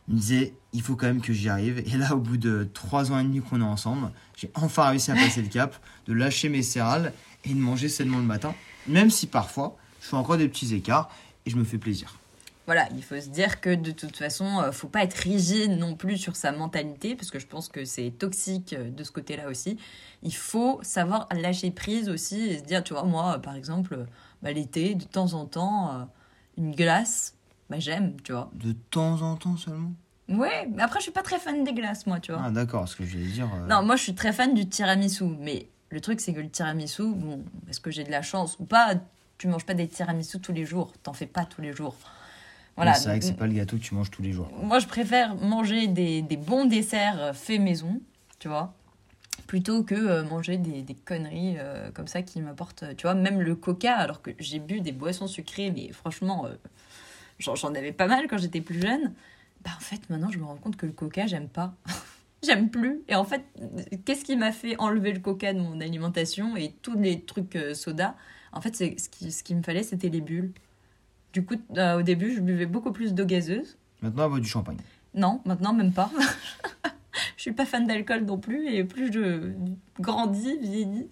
Je 0.08 0.14
me 0.14 0.18
disais, 0.18 0.54
il 0.72 0.82
faut 0.82 0.96
quand 0.96 1.06
même 1.06 1.20
que 1.20 1.32
j'y 1.32 1.48
arrive. 1.48 1.78
Et 1.86 1.96
là, 1.96 2.14
au 2.14 2.18
bout 2.18 2.36
de 2.36 2.68
trois 2.72 3.12
ans 3.12 3.18
et 3.18 3.22
demi 3.22 3.40
qu'on 3.40 3.60
est 3.60 3.64
ensemble, 3.64 4.10
j'ai 4.36 4.50
enfin 4.54 4.88
réussi 4.88 5.10
à 5.12 5.14
passer 5.14 5.42
le 5.42 5.48
cap 5.48 5.76
de 6.06 6.12
lâcher 6.12 6.48
mes 6.48 6.62
céréales 6.62 7.12
et 7.44 7.50
de 7.50 7.58
manger 7.58 7.88
sainement 7.88 8.18
le 8.18 8.24
matin. 8.24 8.54
Même 8.88 9.10
si 9.10 9.26
parfois, 9.26 9.76
je 10.00 10.08
fais 10.08 10.16
encore 10.16 10.38
des 10.38 10.48
petits 10.48 10.74
écarts 10.74 11.08
et 11.46 11.50
je 11.50 11.56
me 11.56 11.64
fais 11.64 11.78
plaisir. 11.78 12.14
Voilà, 12.66 12.88
il 12.94 13.02
faut 13.02 13.20
se 13.20 13.28
dire 13.28 13.60
que 13.60 13.74
de 13.74 13.90
toute 13.90 14.16
façon, 14.16 14.60
euh, 14.60 14.70
faut 14.70 14.86
pas 14.88 15.02
être 15.02 15.14
rigide 15.14 15.72
non 15.72 15.96
plus 15.96 16.16
sur 16.16 16.36
sa 16.36 16.52
mentalité, 16.52 17.16
parce 17.16 17.30
que 17.30 17.40
je 17.40 17.46
pense 17.46 17.68
que 17.68 17.84
c'est 17.84 18.10
toxique 18.10 18.72
euh, 18.72 18.88
de 18.90 19.02
ce 19.02 19.10
côté-là 19.10 19.48
aussi. 19.48 19.78
Il 20.22 20.34
faut 20.34 20.78
savoir 20.82 21.26
lâcher 21.32 21.72
prise 21.72 22.08
aussi 22.08 22.40
et 22.40 22.58
se 22.58 22.62
dire, 22.62 22.84
tu 22.84 22.92
vois, 22.92 23.02
moi, 23.02 23.40
par 23.40 23.56
exemple, 23.56 23.94
euh, 23.94 24.04
bah, 24.42 24.52
l'été, 24.52 24.94
de 24.94 25.02
temps 25.04 25.32
en 25.34 25.44
temps, 25.46 26.08
une 26.56 26.72
glace, 26.74 27.34
bah, 27.68 27.80
j'aime, 27.80 28.14
tu 28.22 28.32
vois. 28.32 28.48
De 28.54 28.72
temps 28.90 29.22
en 29.22 29.34
temps 29.36 29.56
seulement? 29.56 29.92
Ouais, 30.28 30.68
mais 30.72 30.82
après, 30.84 31.00
je 31.00 31.04
suis 31.04 31.12
pas 31.12 31.22
très 31.22 31.40
fan 31.40 31.64
des 31.64 31.72
glaces, 31.72 32.06
moi, 32.06 32.20
tu 32.20 32.30
vois. 32.30 32.42
Ah, 32.44 32.50
d'accord, 32.52 32.88
ce 32.88 32.94
que 32.94 33.04
je 33.04 33.18
vais 33.18 33.24
dire. 33.24 33.48
euh, 33.52 33.66
Non, 33.66 33.82
moi, 33.82 33.96
je 33.96 34.04
suis 34.04 34.14
très 34.14 34.32
fan 34.32 34.54
du 34.54 34.68
tiramisu, 34.68 35.24
mais 35.40 35.68
le 35.90 36.00
truc, 36.00 36.20
c'est 36.20 36.32
que 36.32 36.40
le 36.40 36.48
tiramisu, 36.48 37.12
bon, 37.12 37.42
est-ce 37.68 37.80
que 37.80 37.90
j'ai 37.90 38.04
de 38.04 38.10
la 38.12 38.22
chance 38.22 38.56
ou 38.60 38.64
pas? 38.64 38.94
Tu 39.36 39.48
manges 39.48 39.66
pas 39.66 39.74
des 39.74 39.88
tiramisu 39.88 40.38
tous 40.38 40.52
les 40.52 40.64
jours, 40.64 40.92
t'en 41.02 41.12
fais 41.12 41.26
pas 41.26 41.44
tous 41.44 41.60
les 41.60 41.72
jours. 41.72 41.96
Voilà. 42.76 42.94
C'est 42.94 43.08
vrai 43.08 43.18
que 43.18 43.24
c'est 43.24 43.36
pas 43.36 43.46
le 43.46 43.52
gâteau 43.52 43.76
que 43.76 43.82
tu 43.82 43.94
manges 43.94 44.10
tous 44.10 44.22
les 44.22 44.32
jours. 44.32 44.48
moi, 44.62 44.78
je 44.78 44.86
préfère 44.86 45.34
manger 45.34 45.88
des, 45.88 46.22
des 46.22 46.36
bons 46.36 46.64
desserts 46.64 47.20
euh, 47.20 47.32
faits 47.32 47.60
maison, 47.60 48.00
tu 48.38 48.48
vois, 48.48 48.74
plutôt 49.46 49.82
que 49.82 49.94
euh, 49.94 50.24
manger 50.24 50.56
des, 50.56 50.82
des 50.82 50.94
conneries 50.94 51.56
euh, 51.58 51.90
comme 51.92 52.06
ça 52.06 52.22
qui 52.22 52.40
m'apportent, 52.40 52.84
tu 52.96 53.02
vois, 53.02 53.14
même 53.14 53.40
le 53.40 53.54
coca, 53.54 53.94
alors 53.94 54.22
que 54.22 54.30
j'ai 54.38 54.58
bu 54.58 54.80
des 54.80 54.92
boissons 54.92 55.26
sucrées, 55.26 55.70
mais 55.70 55.92
franchement, 55.92 56.46
euh, 56.46 56.54
j'en 57.38 57.74
avais 57.74 57.92
pas 57.92 58.06
mal 58.06 58.26
quand 58.28 58.38
j'étais 58.38 58.60
plus 58.60 58.80
jeune. 58.80 59.12
Bah, 59.62 59.72
en 59.76 59.80
fait, 59.80 60.00
maintenant, 60.08 60.30
je 60.30 60.38
me 60.38 60.44
rends 60.44 60.56
compte 60.56 60.76
que 60.76 60.86
le 60.86 60.92
coca, 60.92 61.26
j'aime 61.26 61.48
pas. 61.48 61.74
j'aime 62.42 62.70
plus. 62.70 63.02
Et 63.08 63.14
en 63.14 63.24
fait, 63.24 63.44
qu'est-ce 64.04 64.24
qui 64.24 64.36
m'a 64.36 64.52
fait 64.52 64.76
enlever 64.78 65.12
le 65.12 65.20
coca 65.20 65.52
de 65.52 65.60
mon 65.60 65.80
alimentation 65.80 66.56
et 66.56 66.72
tous 66.82 66.98
les 66.98 67.20
trucs 67.20 67.58
soda? 67.74 68.16
En 68.52 68.60
fait, 68.60 68.74
ce 68.74 69.08
qui, 69.08 69.30
ce 69.30 69.42
qu'il 69.42 69.56
me 69.56 69.62
fallait, 69.62 69.82
c'était 69.82 70.08
les 70.08 70.20
bulles. 70.20 70.52
Du 71.32 71.44
coup, 71.44 71.54
euh, 71.76 71.98
au 71.98 72.02
début, 72.02 72.34
je 72.34 72.40
buvais 72.40 72.66
beaucoup 72.66 72.92
plus 72.92 73.14
d'eau 73.14 73.24
gazeuse. 73.24 73.76
Maintenant, 74.02 74.24
elle 74.24 74.30
boit 74.30 74.40
du 74.40 74.48
champagne. 74.48 74.76
Non, 75.14 75.40
maintenant 75.44 75.72
même 75.72 75.92
pas. 75.92 76.10
je 77.36 77.42
suis 77.42 77.52
pas 77.52 77.66
fan 77.66 77.86
d'alcool 77.86 78.24
non 78.24 78.38
plus 78.38 78.68
et 78.68 78.84
plus 78.84 79.12
je 79.12 79.52
grandis, 80.00 80.58
vieillis, 80.58 81.08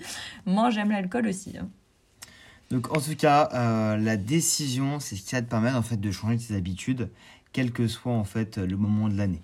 moins 0.46 0.70
j'aime 0.70 0.90
l'alcool 0.90 1.26
aussi. 1.26 1.56
hein. 1.58 1.68
Donc 2.70 2.94
en 2.96 3.00
tout 3.00 3.16
cas, 3.16 3.48
euh, 3.52 3.96
la 3.96 4.16
décision, 4.16 5.00
c'est 5.00 5.16
ce 5.16 5.22
qui 5.22 5.34
va 5.34 5.42
te 5.42 5.48
permettre 5.50 5.76
en 5.76 5.82
fait 5.82 5.96
de 5.96 6.10
changer 6.10 6.38
tes 6.38 6.54
habitudes, 6.54 7.10
quel 7.52 7.72
que 7.72 7.88
soit 7.88 8.12
en 8.12 8.24
fait 8.24 8.58
le 8.58 8.76
moment 8.76 9.08
de 9.08 9.16
l'année. 9.16 9.42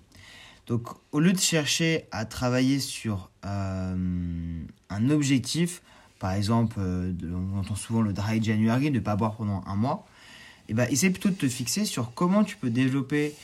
Donc 0.65 0.87
au 1.11 1.19
lieu 1.19 1.33
de 1.33 1.39
chercher 1.39 2.05
à 2.11 2.25
travailler 2.25 2.79
sur 2.79 3.29
euh, 3.45 4.63
un 4.89 5.09
objectif, 5.09 5.81
par 6.19 6.31
exemple, 6.31 6.79
on 6.79 7.59
entend 7.59 7.75
souvent 7.75 8.01
le 8.01 8.13
dry 8.13 8.41
January, 8.41 8.89
ne 8.91 8.99
pas 8.99 9.15
boire 9.15 9.35
pendant 9.35 9.61
un 9.67 9.75
mois, 9.75 10.05
et 10.69 10.73
ben 10.73 10.87
essaie 10.89 11.09
plutôt 11.09 11.29
de 11.29 11.35
te 11.35 11.47
fixer 11.47 11.85
sur 11.85 12.13
comment 12.13 12.43
tu 12.43 12.57
peux 12.57 12.69
développer 12.69 13.35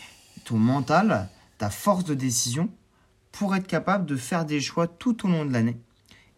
ton 0.44 0.58
mental, 0.58 1.30
ta 1.58 1.70
force 1.70 2.04
de 2.04 2.14
décision, 2.14 2.70
pour 3.32 3.56
être 3.56 3.68
capable 3.68 4.06
de 4.06 4.16
faire 4.16 4.46
des 4.46 4.62
choix 4.62 4.88
tout 4.88 5.26
au 5.26 5.30
long 5.30 5.46
de 5.46 5.54
l'année, 5.54 5.78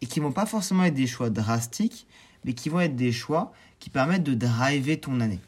et 0.02 0.06
qui 0.06 0.20
vont 0.20 0.32
pas 0.32 0.46
forcément 0.46 0.84
être 0.84 0.94
des 0.94 1.08
choix 1.08 1.30
drastiques, 1.30 2.08
mais 2.44 2.54
qui 2.54 2.70
vont 2.70 2.80
être 2.80 2.96
des 2.96 3.12
choix 3.12 3.52
qui 3.80 3.90
permettent 3.90 4.24
de 4.24 4.34
driver 4.34 5.00
ton 5.00 5.20
année. 5.20 5.42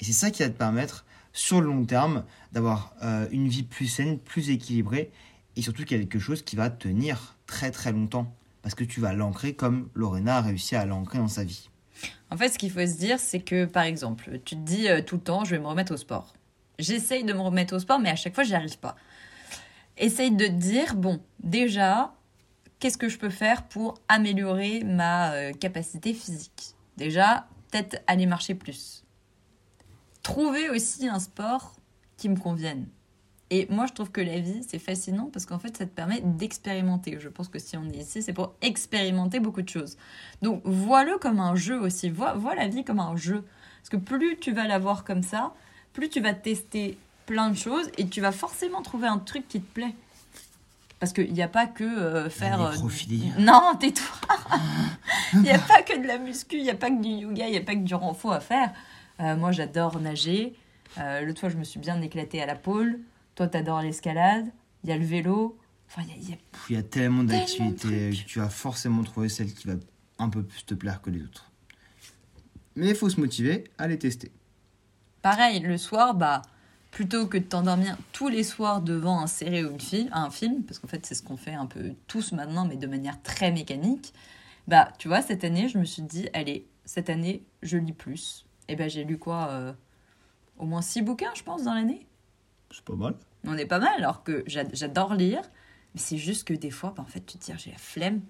Et 0.00 0.04
c'est 0.04 0.12
ça 0.12 0.30
qui 0.30 0.42
va 0.42 0.48
te 0.48 0.56
permettre, 0.56 1.04
sur 1.32 1.60
le 1.60 1.66
long 1.66 1.84
terme, 1.84 2.24
d'avoir 2.52 2.94
euh, 3.02 3.26
une 3.30 3.48
vie 3.48 3.62
plus 3.62 3.86
saine, 3.86 4.18
plus 4.18 4.50
équilibrée, 4.50 5.10
et 5.56 5.62
surtout 5.62 5.84
quelque 5.84 6.18
chose 6.18 6.42
qui 6.42 6.56
va 6.56 6.70
tenir 6.70 7.36
très 7.46 7.70
très 7.70 7.92
longtemps. 7.92 8.34
Parce 8.62 8.74
que 8.74 8.84
tu 8.84 9.00
vas 9.00 9.12
l'ancrer 9.12 9.54
comme 9.54 9.88
Lorena 9.94 10.36
a 10.36 10.40
réussi 10.40 10.76
à 10.76 10.86
l'ancrer 10.86 11.18
dans 11.18 11.28
sa 11.28 11.44
vie. 11.44 11.68
En 12.30 12.36
fait, 12.36 12.48
ce 12.48 12.58
qu'il 12.58 12.70
faut 12.70 12.86
se 12.86 12.96
dire, 12.96 13.18
c'est 13.20 13.40
que 13.40 13.64
par 13.64 13.84
exemple, 13.84 14.38
tu 14.44 14.56
te 14.56 14.60
dis 14.60 14.88
euh, 14.88 15.02
tout 15.02 15.16
le 15.16 15.22
temps, 15.22 15.44
je 15.44 15.54
vais 15.54 15.60
me 15.60 15.66
remettre 15.66 15.92
au 15.92 15.96
sport. 15.96 16.34
J'essaye 16.78 17.24
de 17.24 17.32
me 17.32 17.40
remettre 17.40 17.76
au 17.76 17.78
sport, 17.78 17.98
mais 17.98 18.10
à 18.10 18.16
chaque 18.16 18.34
fois, 18.34 18.44
j'y 18.44 18.54
arrive 18.54 18.78
pas. 18.78 18.96
Essaye 19.98 20.30
de 20.30 20.46
te 20.46 20.52
dire, 20.52 20.94
bon, 20.94 21.20
déjà, 21.42 22.14
qu'est-ce 22.78 22.98
que 22.98 23.08
je 23.08 23.18
peux 23.18 23.30
faire 23.30 23.64
pour 23.64 23.94
améliorer 24.08 24.82
ma 24.84 25.32
euh, 25.34 25.52
capacité 25.52 26.14
physique? 26.14 26.74
Déjà, 26.96 27.46
peut-être 27.70 28.02
aller 28.06 28.26
marcher 28.26 28.54
plus. 28.54 29.04
Trouver 30.22 30.70
aussi 30.70 31.08
un 31.08 31.18
sport 31.18 31.74
qui 32.16 32.28
me 32.28 32.36
convienne. 32.36 32.86
Et 33.54 33.66
moi, 33.68 33.84
je 33.84 33.92
trouve 33.92 34.10
que 34.10 34.22
la 34.22 34.40
vie, 34.40 34.64
c'est 34.66 34.78
fascinant 34.78 35.28
parce 35.30 35.44
qu'en 35.44 35.58
fait, 35.58 35.76
ça 35.76 35.84
te 35.84 35.90
permet 35.90 36.22
d'expérimenter. 36.22 37.18
Je 37.20 37.28
pense 37.28 37.48
que 37.48 37.58
si 37.58 37.76
on 37.76 37.84
est 37.90 37.98
ici, 37.98 38.22
c'est 38.22 38.32
pour 38.32 38.54
expérimenter 38.62 39.40
beaucoup 39.40 39.60
de 39.60 39.68
choses. 39.68 39.98
Donc, 40.40 40.62
vois-le 40.64 41.18
comme 41.18 41.38
un 41.38 41.54
jeu 41.54 41.78
aussi. 41.78 42.08
Vois, 42.08 42.32
vois 42.32 42.54
la 42.54 42.68
vie 42.68 42.82
comme 42.82 42.98
un 42.98 43.14
jeu. 43.14 43.44
Parce 43.82 43.90
que 43.90 43.98
plus 43.98 44.38
tu 44.38 44.52
vas 44.52 44.66
la 44.66 44.78
voir 44.78 45.04
comme 45.04 45.22
ça, 45.22 45.52
plus 45.92 46.08
tu 46.08 46.22
vas 46.22 46.32
tester 46.32 46.96
plein 47.26 47.50
de 47.50 47.56
choses 47.56 47.90
et 47.98 48.06
tu 48.06 48.22
vas 48.22 48.32
forcément 48.32 48.80
trouver 48.80 49.06
un 49.06 49.18
truc 49.18 49.46
qui 49.48 49.60
te 49.60 49.74
plaît. 49.74 49.94
Parce 50.98 51.12
qu'il 51.12 51.34
n'y 51.34 51.42
a 51.42 51.48
pas 51.48 51.66
que 51.66 51.84
euh, 51.84 52.30
faire. 52.30 52.58
Euh, 52.62 52.72
non, 53.38 53.74
tais-toi. 53.78 54.16
Il 55.34 55.42
n'y 55.42 55.50
a 55.50 55.58
pas 55.58 55.82
que 55.82 56.00
de 56.00 56.06
la 56.06 56.16
muscu, 56.16 56.56
il 56.56 56.62
n'y 56.62 56.70
a 56.70 56.74
pas 56.74 56.88
que 56.88 57.02
du 57.02 57.08
yoga, 57.08 57.46
il 57.48 57.50
n'y 57.50 57.58
a 57.58 57.62
pas 57.62 57.74
que 57.74 57.80
du 57.80 57.94
renfort 57.94 58.32
à 58.32 58.40
faire. 58.40 58.70
Euh, 59.20 59.36
moi, 59.36 59.52
j'adore 59.52 59.98
nager. 60.00 60.54
L'autre 60.96 61.40
fois, 61.40 61.48
je 61.48 61.56
me 61.56 61.64
suis 61.64 61.80
bien 61.80 62.00
éclatée 62.00 62.40
à 62.42 62.46
la 62.46 62.54
pôle. 62.54 63.00
Toi, 63.34 63.48
t'adores 63.48 63.82
l'escalade. 63.82 64.46
Il 64.84 64.90
y 64.90 64.92
a 64.92 64.96
le 64.96 65.04
vélo. 65.04 65.58
Enfin, 65.88 66.02
il 66.18 66.30
y 66.30 66.32
a- 66.32 66.78
y 66.80 66.84
tellement 66.84 67.24
d'activités 67.24 68.10
tu 68.26 68.38
vas 68.38 68.48
forcément 68.48 69.02
trouver 69.02 69.28
celle 69.28 69.52
qui 69.52 69.68
va 69.68 69.74
un 70.18 70.28
peu 70.28 70.42
plus 70.42 70.64
te 70.64 70.74
plaire 70.74 71.02
que 71.02 71.10
les 71.10 71.22
autres. 71.22 71.50
Mais 72.76 72.88
il 72.90 72.94
faut 72.94 73.10
se 73.10 73.20
motiver 73.20 73.64
à 73.78 73.88
les 73.88 73.98
tester. 73.98 74.32
Pareil, 75.20 75.60
le 75.60 75.76
soir, 75.76 76.14
bah, 76.14 76.42
plutôt 76.90 77.26
que 77.26 77.38
de 77.38 77.44
t'endormir 77.44 77.96
tous 78.12 78.28
les 78.28 78.42
soirs 78.42 78.80
devant 78.80 79.20
un 79.20 79.26
série 79.26 79.64
ou 79.64 79.76
un 80.12 80.30
film, 80.30 80.62
parce 80.64 80.78
qu'en 80.78 80.88
fait 80.88 81.04
c'est 81.06 81.14
ce 81.14 81.22
qu'on 81.22 81.36
fait 81.36 81.54
un 81.54 81.66
peu 81.66 81.92
tous 82.06 82.32
maintenant, 82.32 82.66
mais 82.66 82.76
de 82.76 82.86
manière 82.86 83.20
très 83.22 83.50
mécanique, 83.52 84.12
bah, 84.68 84.92
tu 84.98 85.08
vois, 85.08 85.22
cette 85.22 85.44
année, 85.44 85.68
je 85.68 85.78
me 85.78 85.84
suis 85.84 86.02
dit, 86.02 86.28
allez, 86.32 86.66
cette 86.84 87.10
année, 87.10 87.42
je 87.62 87.76
lis 87.76 87.92
plus. 87.92 88.44
Et 88.68 88.76
ben 88.76 88.88
j'ai 88.88 89.04
lu 89.04 89.18
quoi 89.18 89.48
euh, 89.50 89.72
Au 90.58 90.66
moins 90.66 90.82
six 90.82 91.02
bouquins, 91.02 91.32
je 91.34 91.42
pense, 91.42 91.64
dans 91.64 91.74
l'année? 91.74 92.06
C'est 92.72 92.84
pas 92.84 92.94
mal. 92.94 93.14
On 93.46 93.56
est 93.56 93.66
pas 93.66 93.78
mal, 93.78 93.92
alors 93.98 94.22
que 94.24 94.42
j'a- 94.46 94.72
j'adore 94.72 95.14
lire, 95.14 95.42
mais 95.94 96.00
c'est 96.00 96.16
juste 96.18 96.44
que 96.46 96.54
des 96.54 96.70
fois, 96.70 96.92
bah, 96.96 97.02
en 97.02 97.06
fait, 97.10 97.20
tu 97.26 97.38
te 97.38 97.44
dis, 97.44 97.52
j'ai 97.58 97.70
la 97.72 97.78
flemme. 97.78 98.20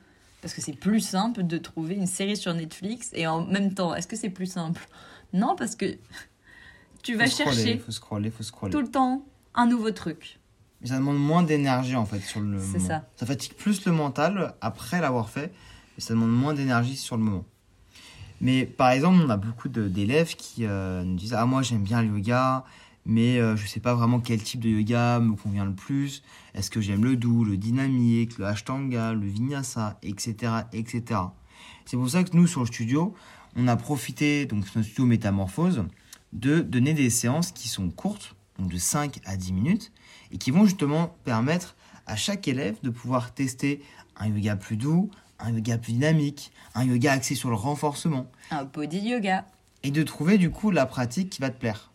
Parce 0.41 0.55
que 0.55 0.61
c'est 0.61 0.73
plus 0.77 1.01
simple 1.01 1.45
de 1.45 1.59
trouver 1.59 1.95
une 1.95 2.07
série 2.09 2.37
sur 2.37 2.53
Netflix 2.53 3.11
et 3.13 3.27
en 3.29 3.45
même 3.47 3.75
temps, 3.75 3.95
est-ce 3.95 4.09
que 4.09 4.17
c'est 4.17 4.31
plus 4.31 4.47
simple? 4.51 4.89
Non, 5.33 5.55
parce 5.55 5.77
que 5.77 5.87
tu 7.03 7.15
vas 7.15 7.27
faut 7.27 7.31
scroller, 7.31 7.55
chercher 7.55 7.79
faut 7.79 7.93
scroller, 7.93 8.31
faut 8.31 8.43
scroller. 8.43 8.73
tout 8.73 8.81
le 8.81 8.89
temps 8.91 9.25
un 9.55 9.67
nouveau 9.67 9.91
truc. 9.93 10.41
Mais 10.81 10.89
ça 10.89 10.97
demande 10.97 11.19
moins 11.19 11.43
d'énergie 11.45 11.95
en 11.95 12.07
fait 12.07 12.19
sur 12.21 12.41
le 12.41 12.59
C'est 12.59 12.79
moment. 12.79 12.89
ça. 12.89 13.09
Ça 13.17 13.25
fatigue 13.27 13.55
plus 13.55 13.85
le 13.85 13.93
mental 13.93 14.55
après 14.61 15.01
l'avoir 15.01 15.31
fait, 15.31 15.53
mais 15.97 16.03
ça 16.03 16.15
demande 16.15 16.33
moins 16.33 16.55
d'énergie 16.55 16.97
sur 16.97 17.17
le 17.17 17.23
moment. 17.23 17.45
Mais 18.41 18.67
par 18.67 18.91
exemple, 18.91 19.23
on 19.25 19.31
a 19.31 19.37
beaucoup 19.37 19.69
de- 19.69 19.87
d'élèves 19.87 20.35
qui 20.35 20.67
euh, 20.67 21.05
nous 21.05 21.15
disent 21.15 21.35
Ah, 21.35 21.47
moi 21.47 21.63
j'aime 21.63 21.85
bien 21.85 22.03
le 22.03 22.09
yoga, 22.09 22.65
mais 23.07 23.39
euh, 23.39 23.57
je 23.57 23.67
sais 23.67 23.81
pas 23.81 23.95
vraiment 23.95 24.21
quel 24.21 24.43
type 24.43 24.61
de 24.61 24.69
yoga 24.69 25.19
me 25.21 25.35
convient 25.35 25.65
le 25.65 25.75
plus. 25.75 26.23
Est-ce 26.55 26.71
que 26.71 26.81
j'aime 26.81 27.05
le 27.05 27.17
doux, 27.17 27.45
le 27.45 27.57
dynamique, 27.57 28.39
le 28.39 28.47
ashtanga, 28.47 29.13
le 29.13 29.27
vinyasa, 29.27 29.99
etc. 30.03 30.53
etc. 30.73 31.21
C'est 31.85 31.97
pour 31.97 32.09
ça 32.09 32.23
que 32.25 32.37
nous, 32.37 32.47
sur 32.47 32.61
le 32.61 32.67
studio, 32.67 33.15
on 33.57 33.67
a 33.69 33.77
profité, 33.77 34.47
donc 34.47 34.65
notre 34.75 34.83
studio 34.83 35.05
Métamorphose, 35.07 35.85
de 36.33 36.61
donner 36.61 36.95
des 36.95 37.11
séances 37.11 37.53
qui 37.53 37.69
sont 37.69 37.91
courtes, 37.91 38.35
donc 38.59 38.71
de 38.71 38.79
5 38.79 39.19
à 39.25 39.37
10 39.37 39.53
minutes, 39.53 39.93
et 40.31 40.39
qui 40.39 40.51
vont 40.51 40.65
justement 40.65 41.15
permettre 41.25 41.75
à 42.07 42.17
chaque 42.17 42.49
élève 42.49 42.77
de 42.83 42.91
pouvoir 42.91 43.35
tester 43.35 43.83
un 44.17 44.29
yoga 44.29 44.57
plus 44.57 44.77
doux, 44.77 45.11
un 45.39 45.53
yoga 45.53 45.77
plus 45.79 45.93
dynamique, 45.93 46.53
un 46.75 46.85
yoga 46.85 47.13
axé 47.13 47.35
sur 47.35 47.49
le 47.51 47.57
renforcement, 47.57 48.31
Un 48.51 48.65
body 48.65 49.01
yoga. 49.01 49.45
et 49.83 49.91
de 49.91 50.03
trouver 50.03 50.39
du 50.39 50.51
coup 50.51 50.71
la 50.71 50.87
pratique 50.87 51.31
qui 51.31 51.41
va 51.41 51.51
te 51.51 51.59
plaire. 51.59 51.91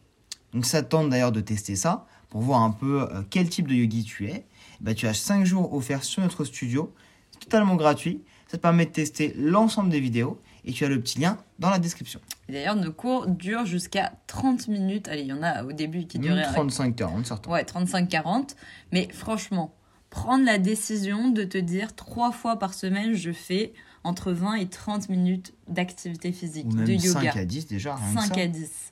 Donc 0.54 0.66
ça 0.66 0.82
te 0.82 0.90
tente 0.90 1.10
d'ailleurs 1.10 1.32
de 1.32 1.42
tester 1.42 1.76
ça 1.76 2.06
pour 2.30 2.42
voir 2.42 2.62
un 2.62 2.72
peu 2.72 3.02
euh, 3.04 3.22
quel 3.30 3.50
type 3.50 3.68
de 3.68 3.74
yogi 3.76 4.04
tu 4.04 4.28
es. 4.30 4.46
Bah, 4.82 4.94
tu 4.94 5.08
as 5.08 5.14
5 5.14 5.46
jours 5.46 5.74
offerts 5.74 6.04
sur 6.04 6.22
notre 6.22 6.46
studio, 6.46 6.94
c'est 7.32 7.40
totalement 7.40 7.76
gratuit, 7.76 8.22
ça 8.48 8.58
te 8.58 8.62
permet 8.62 8.86
de 8.86 8.92
tester 8.92 9.34
l'ensemble 9.38 9.90
des 9.90 10.00
vidéos 10.00 10.40
et 10.66 10.72
tu 10.72 10.86
as 10.86 10.90
le 10.90 11.00
petit 11.02 11.20
lien 11.20 11.38
dans 11.60 11.70
la 11.70 11.80
description. 11.80 12.20
D'ailleurs, 12.50 12.76
nos 12.76 12.92
cours 12.92 13.28
durent 13.28 13.66
jusqu'à 13.66 14.14
30 14.28 14.68
minutes. 14.68 15.08
Allez, 15.08 15.22
il 15.22 15.28
y 15.28 15.34
en 15.34 15.42
a 15.44 15.64
au 15.64 15.72
début 15.72 16.06
qui 16.06 16.20
duraient 16.20 16.44
35-40 16.44 17.24
certains. 17.26 17.52
ouais, 17.52 17.64
35-40. 17.64 18.56
Mais 18.92 19.08
franchement, 19.12 19.74
prendre 20.10 20.46
la 20.46 20.58
décision 20.58 21.30
de 21.30 21.44
te 21.44 21.58
dire 21.58 21.96
trois 21.96 22.32
fois 22.32 22.58
par 22.58 22.74
semaine, 22.74 23.14
je 23.16 23.32
fais 23.32 23.74
entre 24.04 24.32
20 24.32 24.56
et 24.56 24.68
30 24.68 25.10
minutes 25.10 25.54
d'activité 25.68 26.32
physique, 26.32 26.68
Ou 26.68 26.76
de 26.76 26.82
même 26.84 26.92
yoga. 26.92 27.32
5 27.32 27.38
à 27.38 27.46
10 27.46 27.68
déjà. 27.68 27.96
rien 27.96 28.16
que 28.16 28.22
5 28.28 28.36
ça. 28.36 28.42
à 28.42 28.48
10. 28.48 28.87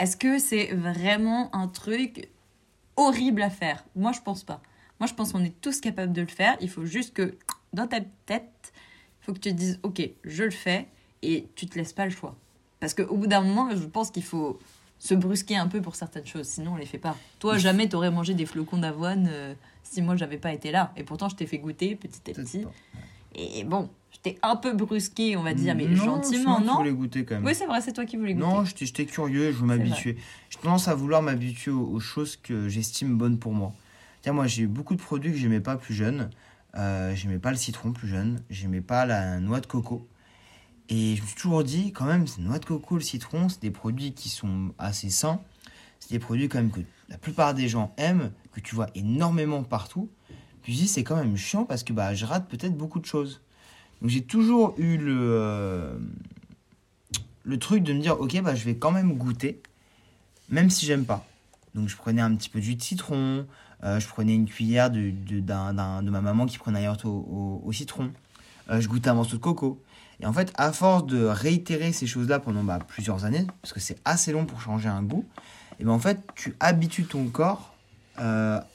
Est-ce 0.00 0.16
que 0.16 0.38
c'est 0.38 0.72
vraiment 0.72 1.54
un 1.54 1.68
truc 1.68 2.30
horrible 2.96 3.42
à 3.42 3.50
faire? 3.50 3.84
Moi, 3.94 4.12
je 4.12 4.20
pense 4.20 4.44
pas. 4.44 4.62
Moi, 4.98 5.06
je 5.06 5.12
pense 5.12 5.32
qu'on 5.32 5.44
est 5.44 5.60
tous 5.60 5.78
capables 5.80 6.14
de 6.14 6.22
le 6.22 6.26
faire. 6.26 6.56
Il 6.62 6.70
faut 6.70 6.86
juste 6.86 7.12
que, 7.12 7.36
dans 7.74 7.86
ta 7.86 8.00
tête, 8.24 8.72
il 9.20 9.26
faut 9.26 9.34
que 9.34 9.38
tu 9.38 9.50
te 9.50 9.54
dises, 9.54 9.78
ok, 9.82 10.00
je 10.24 10.44
le 10.44 10.50
fais, 10.50 10.88
et 11.20 11.48
tu 11.54 11.66
te 11.66 11.78
laisses 11.78 11.92
pas 11.92 12.06
le 12.06 12.10
choix. 12.10 12.34
Parce 12.80 12.94
qu'au 12.94 13.14
bout 13.14 13.26
d'un 13.26 13.42
moment, 13.42 13.68
je 13.76 13.84
pense 13.84 14.10
qu'il 14.10 14.24
faut 14.24 14.58
se 14.98 15.12
brusquer 15.12 15.58
un 15.58 15.68
peu 15.68 15.82
pour 15.82 15.96
certaines 15.96 16.26
choses, 16.26 16.46
sinon 16.46 16.72
on 16.72 16.76
les 16.76 16.86
fait 16.86 16.98
pas. 16.98 17.14
Toi, 17.38 17.58
jamais 17.58 17.86
t'aurais 17.86 18.10
mangé 18.10 18.32
des 18.32 18.46
flocons 18.46 18.78
d'avoine 18.78 19.28
euh, 19.30 19.54
si 19.82 20.00
moi 20.00 20.16
j'avais 20.16 20.38
pas 20.38 20.54
été 20.54 20.70
là. 20.70 20.92
Et 20.96 21.04
pourtant, 21.04 21.28
je 21.28 21.36
t'ai 21.36 21.46
fait 21.46 21.58
goûter 21.58 21.94
petit 21.94 22.30
à 22.30 22.34
petit. 22.34 22.64
Et 23.34 23.64
bon, 23.64 23.90
t'ai 24.18 24.38
un 24.42 24.56
peu 24.56 24.72
brusqué, 24.72 25.36
on 25.36 25.42
va 25.42 25.54
dire, 25.54 25.74
mais 25.74 25.86
Non, 25.86 25.96
gentiment, 25.96 26.50
moi 26.50 26.60
qui 26.60 26.66
non 26.66 26.76
voulais 26.76 26.92
goûter 26.92 27.24
quand 27.24 27.36
même. 27.36 27.44
Oui, 27.44 27.54
c'est 27.54 27.66
vrai, 27.66 27.80
c'est 27.80 27.92
toi 27.92 28.04
qui 28.04 28.16
voulais 28.16 28.34
goûter. 28.34 28.46
Non, 28.46 28.64
j'étais 28.64 28.86
j'étais 28.86 29.06
curieux, 29.06 29.52
je 29.52 29.58
veux 29.58 29.66
m'habituer. 29.66 30.16
J'ai 30.50 30.58
tendance 30.58 30.88
à 30.88 30.94
vouloir 30.94 31.22
m'habituer 31.22 31.70
aux, 31.70 31.86
aux 31.86 32.00
choses 32.00 32.36
que 32.36 32.68
j'estime 32.68 33.16
bonnes 33.16 33.38
pour 33.38 33.52
moi. 33.52 33.72
Tiens, 34.22 34.32
moi, 34.32 34.46
j'ai 34.46 34.62
eu 34.64 34.66
beaucoup 34.66 34.94
de 34.94 35.00
produits 35.00 35.32
que 35.32 35.38
j'aimais 35.38 35.60
pas 35.60 35.76
plus 35.76 35.94
jeune. 35.94 36.30
Euh, 36.76 37.14
j'aimais 37.14 37.38
pas 37.38 37.50
le 37.50 37.56
citron 37.56 37.92
plus 37.92 38.08
jeune. 38.08 38.42
J'aimais 38.50 38.80
pas 38.82 39.06
la 39.06 39.40
noix 39.40 39.60
de 39.60 39.66
coco. 39.66 40.06
Et 40.88 41.16
je 41.16 41.22
me 41.22 41.26
suis 41.26 41.36
toujours 41.36 41.64
dit, 41.64 41.92
quand 41.92 42.04
même, 42.04 42.26
cette 42.26 42.40
noix 42.40 42.58
de 42.58 42.64
coco, 42.64 42.96
le 42.96 43.00
citron, 43.00 43.48
c'est 43.48 43.62
des 43.62 43.70
produits 43.70 44.12
qui 44.12 44.28
sont 44.28 44.74
assez 44.78 45.08
sains. 45.08 45.40
C'est 46.00 46.10
des 46.10 46.18
produits 46.18 46.48
quand 46.48 46.58
même 46.58 46.70
que 46.70 46.80
la 47.08 47.16
plupart 47.16 47.54
des 47.54 47.68
gens 47.68 47.94
aiment, 47.96 48.32
que 48.52 48.60
tu 48.60 48.74
vois 48.74 48.88
énormément 48.94 49.62
partout. 49.62 50.10
Puis 50.62 50.74
je 50.74 50.78
dis, 50.78 50.88
c'est 50.88 51.04
quand 51.04 51.16
même 51.16 51.36
chiant 51.36 51.64
parce 51.64 51.84
que 51.84 51.92
bah, 51.92 52.14
je 52.14 52.26
rate 52.26 52.48
peut-être 52.48 52.76
beaucoup 52.76 53.00
de 53.00 53.06
choses. 53.06 53.40
Donc 54.00 54.10
j'ai 54.10 54.22
toujours 54.22 54.74
eu 54.78 54.96
le, 54.96 55.18
euh, 55.20 55.98
le 57.44 57.58
truc 57.58 57.82
de 57.82 57.92
me 57.92 58.00
dire, 58.00 58.18
ok, 58.20 58.40
bah, 58.42 58.54
je 58.54 58.64
vais 58.64 58.76
quand 58.76 58.92
même 58.92 59.14
goûter, 59.14 59.60
même 60.48 60.70
si 60.70 60.86
j'aime 60.86 61.04
pas. 61.04 61.26
Donc 61.74 61.88
je 61.88 61.96
prenais 61.96 62.22
un 62.22 62.34
petit 62.34 62.48
peu 62.48 62.60
de 62.60 62.72
de 62.72 62.82
citron, 62.82 63.46
euh, 63.84 64.00
je 64.00 64.08
prenais 64.08 64.34
une 64.34 64.46
cuillère 64.46 64.90
de, 64.90 65.10
de, 65.10 65.40
de 65.40 66.10
ma 66.10 66.20
maman 66.20 66.46
qui 66.46 66.58
prenait 66.58 66.80
un 66.80 66.82
yaourt 66.82 67.04
au, 67.04 67.70
citron, 67.72 68.10
euh, 68.70 68.80
je 68.80 68.88
goûtais 68.88 69.10
un 69.10 69.14
morceau 69.14 69.36
de 69.36 69.42
coco. 69.42 69.82
Et 70.20 70.26
en 70.26 70.32
fait, 70.32 70.52
à 70.56 70.72
force 70.72 71.06
de 71.06 71.24
réitérer 71.24 71.92
ces 71.92 72.06
choses-là 72.06 72.40
pendant 72.40 72.62
bah, 72.62 72.78
plusieurs 72.86 73.24
années, 73.24 73.46
parce 73.62 73.72
que 73.72 73.80
c'est 73.80 73.98
assez 74.04 74.32
long 74.32 74.44
pour 74.44 74.60
changer 74.60 74.88
un 74.88 75.02
goût, 75.02 75.24
et 75.78 75.84
ben 75.84 75.92
en 75.92 75.98
fait, 75.98 76.20
tu 76.34 76.54
habitues 76.60 77.04
ton 77.04 77.26
corps 77.28 77.74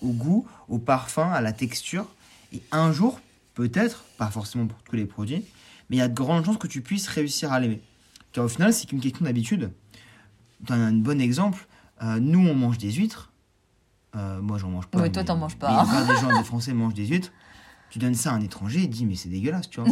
au 0.02 0.10
goût, 0.10 0.48
au 0.70 0.80
parfum, 0.80 1.32
à 1.32 1.40
la 1.40 1.54
texture. 1.54 2.08
Et 2.52 2.64
un 2.72 2.92
jour, 2.92 3.20
peut-être, 3.56 4.04
pas 4.18 4.30
forcément 4.30 4.68
pour 4.68 4.82
tous 4.84 4.96
les 4.96 5.06
produits, 5.06 5.44
mais 5.90 5.98
il 5.98 6.00
y 6.00 6.02
a 6.02 6.08
de 6.08 6.14
grandes 6.14 6.46
chances 6.46 6.58
que 6.58 6.68
tu 6.68 6.82
puisses 6.82 7.08
réussir 7.08 7.52
à 7.52 7.60
l'aimer. 7.60 7.82
Car 8.32 8.46
au 8.46 8.48
final, 8.48 8.74
c'est 8.74 8.86
qu'une 8.88 9.00
question 9.00 9.26
d'habitude. 9.26 9.72
Tu 10.66 10.74
as 10.74 10.76
un 10.76 10.94
bon 10.94 11.20
exemple. 11.20 11.68
euh, 12.04 12.20
nous, 12.20 12.40
on 12.40 12.54
mange 12.54 12.78
des 12.78 12.92
huîtres. 12.92 13.32
Euh, 14.16 14.42
moi, 14.42 14.58
j'en 14.58 14.70
mange 14.70 14.88
pas. 14.88 15.00
Ouais, 15.00 15.12
toi, 15.12 15.24
t'en 15.24 15.38
manges 15.38 15.56
pas, 15.56 15.84
mais 15.86 15.90
hein. 15.90 16.06
Des 16.06 16.22
gens, 16.22 16.38
des 16.38 16.44
Français 16.44 16.74
mangent 16.74 16.94
des 16.94 17.08
huîtres. 17.08 17.32
Tu 17.90 18.00
donnes 18.00 18.16
ça 18.16 18.32
à 18.32 18.36
un 18.36 18.42
étranger, 18.42 18.82
il 18.82 18.90
dit, 18.90 19.06
mais 19.06 19.16
c'est 19.16 19.30
dégueulasse, 19.30 19.70
tu 19.70 19.80
vois. 19.80 19.90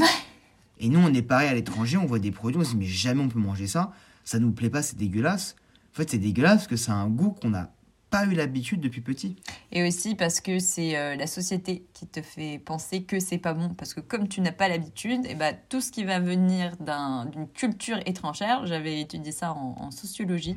Et 0.79 0.89
nous, 0.89 0.99
on 0.99 1.13
est 1.13 1.21
pareil 1.21 1.47
à 1.47 1.53
l'étranger, 1.53 1.97
on 1.97 2.05
voit 2.05 2.19
des 2.19 2.31
produits, 2.31 2.59
on 2.59 2.63
se 2.63 2.71
dit, 2.71 2.77
mais 2.77 2.85
jamais 2.85 3.21
on 3.21 3.29
peut 3.29 3.39
manger 3.39 3.67
ça. 3.67 3.93
Ça 4.25 4.39
nous 4.39 4.51
plaît 4.51 4.69
pas, 4.69 4.81
c'est 4.81 4.97
dégueulasse. 4.97 5.55
En 5.93 5.97
fait, 5.97 6.09
c'est 6.09 6.17
dégueulasse 6.17 6.67
parce 6.67 6.83
que 6.83 6.91
a 6.91 6.95
un 6.95 7.07
goût 7.07 7.31
qu'on 7.31 7.51
n'a 7.51 7.71
pas 8.13 8.25
eu 8.25 8.35
l'habitude 8.35 8.79
depuis 8.79 9.01
petit. 9.01 9.35
Et 9.71 9.81
aussi 9.87 10.13
parce 10.15 10.39
que 10.39 10.59
c'est 10.59 10.95
euh, 10.95 11.15
la 11.15 11.25
société 11.27 11.83
qui 11.93 12.05
te 12.05 12.21
fait 12.21 12.59
penser 12.59 13.03
que 13.03 13.19
c'est 13.19 13.39
pas 13.39 13.53
bon. 13.53 13.69
Parce 13.73 13.93
que 13.95 14.01
comme 14.01 14.27
tu 14.27 14.39
n'as 14.41 14.51
pas 14.51 14.67
l'habitude, 14.69 15.25
et 15.25 15.33
ben 15.35 15.57
tout 15.69 15.81
ce 15.81 15.91
qui 15.91 16.03
va 16.03 16.19
venir 16.19 16.77
d'un- 16.77 17.25
d'une 17.25 17.47
culture 17.47 17.97
étrangère, 18.05 18.65
j'avais 18.67 19.01
étudié 19.01 19.31
ça 19.31 19.53
en, 19.53 19.75
en 19.79 19.89
sociologie 19.91 20.55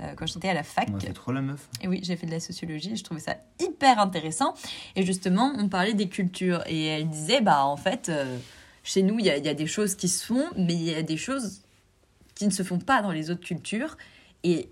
euh, 0.00 0.14
quand 0.16 0.26
j'étais 0.26 0.48
à 0.48 0.54
la 0.54 0.62
fac. 0.62 0.88
Trop 1.14 1.32
la 1.32 1.42
meuf. 1.42 1.68
Et 1.82 1.88
oui, 1.88 1.98
j'ai 2.04 2.16
fait 2.16 2.26
de 2.26 2.32
la 2.32 2.40
sociologie 2.40 2.96
je 2.96 3.02
trouvais 3.04 3.20
ça 3.20 3.36
hyper 3.60 3.98
intéressant. 3.98 4.54
Et 4.96 5.04
justement, 5.04 5.52
on 5.58 5.68
parlait 5.68 5.94
des 5.94 6.08
cultures 6.08 6.62
et 6.66 6.86
elle 6.86 7.08
disait, 7.08 7.40
bah 7.40 7.64
en 7.66 7.76
fait, 7.76 8.08
euh, 8.08 8.38
chez 8.84 9.02
nous, 9.02 9.18
il 9.18 9.26
y 9.26 9.28
y 9.28 9.48
a 9.48 9.54
des 9.54 9.66
choses 9.66 9.94
qui 9.96 10.08
se 10.08 10.24
font, 10.24 10.46
mais 10.56 10.74
il 10.74 10.82
y 10.84 10.94
a 10.94 11.02
des 11.02 11.16
choses 11.16 11.62
qui 12.36 12.46
ne 12.46 12.50
se 12.52 12.62
font 12.62 12.78
pas 12.78 13.02
dans 13.02 13.12
les 13.12 13.30
autres 13.30 13.44
cultures. 13.44 13.96
Et 14.44 14.68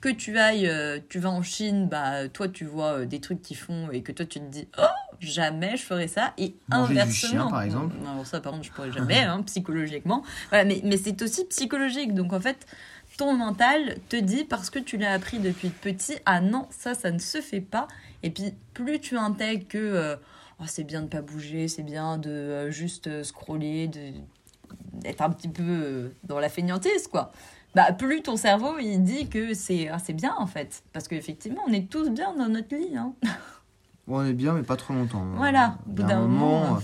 que 0.00 0.08
tu 0.08 0.38
ailles, 0.38 0.68
euh, 0.68 0.98
tu 1.08 1.18
vas 1.18 1.30
en 1.30 1.42
Chine, 1.42 1.88
bah 1.88 2.28
toi 2.28 2.48
tu 2.48 2.64
vois 2.64 3.00
euh, 3.00 3.06
des 3.06 3.20
trucs 3.20 3.42
qui 3.42 3.54
font 3.54 3.90
et 3.90 4.02
que 4.02 4.12
toi 4.12 4.24
tu 4.24 4.38
te 4.38 4.44
dis, 4.44 4.68
oh, 4.78 4.82
jamais 5.20 5.76
je 5.76 5.82
ferais 5.82 6.08
ça. 6.08 6.32
Et 6.38 6.54
Manger 6.68 6.94
du 6.94 7.00
inversement. 7.00 7.30
chien, 7.30 7.46
par 7.48 7.62
exemple. 7.62 7.96
Non, 8.02 8.12
alors 8.12 8.26
ça, 8.26 8.40
par 8.40 8.52
contre, 8.52 8.64
je 8.64 8.72
pourrais 8.72 8.92
jamais, 8.92 9.20
hein, 9.20 9.42
psychologiquement. 9.42 10.22
Voilà, 10.50 10.64
mais, 10.64 10.80
mais 10.84 10.96
c'est 10.96 11.20
aussi 11.22 11.44
psychologique. 11.46 12.14
Donc 12.14 12.32
en 12.32 12.40
fait, 12.40 12.66
ton 13.16 13.34
mental 13.34 13.96
te 14.08 14.16
dit 14.16 14.44
parce 14.44 14.70
que 14.70 14.78
tu 14.78 14.96
l'as 14.96 15.12
appris 15.12 15.40
depuis 15.40 15.70
petit, 15.70 16.16
ah 16.26 16.40
non, 16.40 16.66
ça, 16.70 16.94
ça 16.94 17.10
ne 17.10 17.18
se 17.18 17.40
fait 17.40 17.60
pas. 17.60 17.88
Et 18.22 18.30
puis 18.30 18.54
plus 18.74 19.00
tu 19.00 19.16
intègres 19.16 19.66
que 19.68 19.78
euh, 19.78 20.16
oh, 20.60 20.64
c'est 20.66 20.84
bien 20.84 21.02
de 21.02 21.08
pas 21.08 21.22
bouger, 21.22 21.68
c'est 21.68 21.82
bien 21.82 22.18
de 22.18 22.30
euh, 22.30 22.70
juste 22.70 23.22
scroller, 23.24 23.88
de 23.88 24.12
d'être 24.92 25.22
un 25.22 25.30
petit 25.30 25.48
peu 25.48 26.12
dans 26.24 26.38
la 26.38 26.48
fainéantise, 26.48 27.08
quoi. 27.08 27.32
Bah, 27.74 27.92
plus 27.92 28.22
ton 28.22 28.36
cerveau 28.36 28.78
il 28.78 29.02
dit 29.02 29.28
que 29.28 29.54
c'est 29.54 29.88
ah, 29.88 29.98
c'est 29.98 30.12
bien 30.12 30.34
en 30.38 30.46
fait. 30.46 30.82
Parce 30.92 31.08
qu'effectivement, 31.08 31.62
on 31.66 31.72
est 31.72 31.90
tous 31.90 32.10
bien 32.10 32.34
dans 32.34 32.48
notre 32.48 32.74
lit. 32.74 32.96
Hein. 32.96 33.12
on 34.06 34.24
est 34.24 34.32
bien, 34.32 34.54
mais 34.54 34.62
pas 34.62 34.76
trop 34.76 34.94
longtemps. 34.94 35.24
Voilà, 35.36 35.78
au 35.86 35.90
bout 35.90 36.02
d'un 36.02 36.20
moment, 36.20 36.76
euh, 36.76 36.80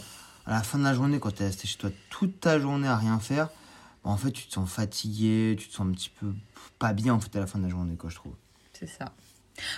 à 0.47 0.53
la 0.53 0.63
fin 0.63 0.79
de 0.79 0.85
la 0.85 0.95
journée, 0.95 1.19
quand 1.19 1.35
tu 1.35 1.43
es 1.43 1.47
resté 1.47 1.67
chez 1.67 1.79
toi 1.79 1.91
toute 2.11 2.41
ta 2.41 2.59
journée 2.59 2.89
à 2.89 2.97
rien 2.97 3.19
faire, 3.19 3.47
bah, 4.05 4.11
en 4.11 4.17
fait, 4.17 4.31
tu 4.31 4.47
te 4.47 4.53
sens 4.53 4.71
fatigué, 4.71 5.57
tu 5.59 5.69
te 5.69 5.75
sens 5.75 5.87
un 5.87 5.93
petit 5.93 6.11
peu 6.11 6.33
pas 6.79 6.93
bien 6.93 7.15
en 7.15 7.21
fait 7.21 7.35
à 7.37 7.41
la 7.41 7.47
fin 7.47 7.59
de 7.59 7.65
la 7.65 7.71
journée, 7.71 7.97
quoi, 7.97 8.11
je 8.11 8.17
trouve. 8.17 8.35
C'est 8.73 8.87
ça. 8.87 9.07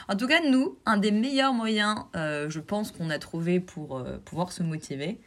En 0.08 0.16
tout 0.16 0.26
cas, 0.26 0.40
nous, 0.40 0.78
un 0.86 0.96
des 0.96 1.10
meilleurs 1.10 1.52
moyens, 1.52 2.04
euh, 2.16 2.48
je 2.48 2.60
pense, 2.60 2.90
qu'on 2.90 3.10
a 3.10 3.18
trouvé 3.18 3.60
pour 3.60 3.98
euh, 3.98 4.16
pouvoir 4.24 4.50
se 4.52 4.62
motiver, 4.62 5.20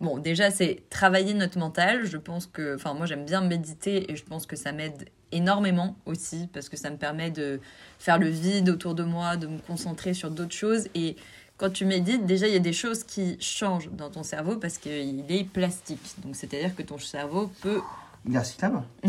Bon, 0.00 0.18
déjà, 0.18 0.50
c'est 0.50 0.82
travailler 0.90 1.32
notre 1.32 1.58
mental. 1.58 2.04
Je 2.04 2.18
pense 2.18 2.46
que, 2.46 2.74
enfin, 2.74 2.92
moi, 2.92 3.06
j'aime 3.06 3.24
bien 3.24 3.40
méditer 3.40 4.10
et 4.10 4.16
je 4.16 4.24
pense 4.24 4.46
que 4.46 4.56
ça 4.56 4.72
m'aide 4.72 5.08
énormément 5.32 5.96
aussi 6.06 6.48
parce 6.52 6.68
que 6.68 6.76
ça 6.76 6.90
me 6.90 6.96
permet 6.96 7.30
de 7.30 7.60
faire 7.98 8.18
le 8.18 8.28
vide 8.28 8.68
autour 8.68 8.94
de 8.94 9.04
moi, 9.04 9.36
de 9.36 9.46
me 9.46 9.58
concentrer 9.58 10.14
sur 10.14 10.30
d'autres 10.30 10.54
choses. 10.54 10.88
Et 10.94 11.16
quand 11.56 11.70
tu 11.70 11.84
médites, 11.84 12.26
déjà, 12.26 12.46
il 12.46 12.52
y 12.52 12.56
a 12.56 12.60
des 12.60 12.72
choses 12.72 13.04
qui 13.04 13.36
changent 13.40 13.90
dans 13.90 14.10
ton 14.10 14.22
cerveau 14.22 14.56
parce 14.56 14.78
qu'il 14.78 15.24
est 15.28 15.44
plastique. 15.44 16.14
Donc, 16.24 16.36
c'est-à-dire 16.36 16.74
que 16.74 16.82
ton 16.82 16.98
cerveau 16.98 17.50
peut. 17.60 17.80
Il 18.26 18.34
est 18.34 18.38
recyclable 18.38 18.82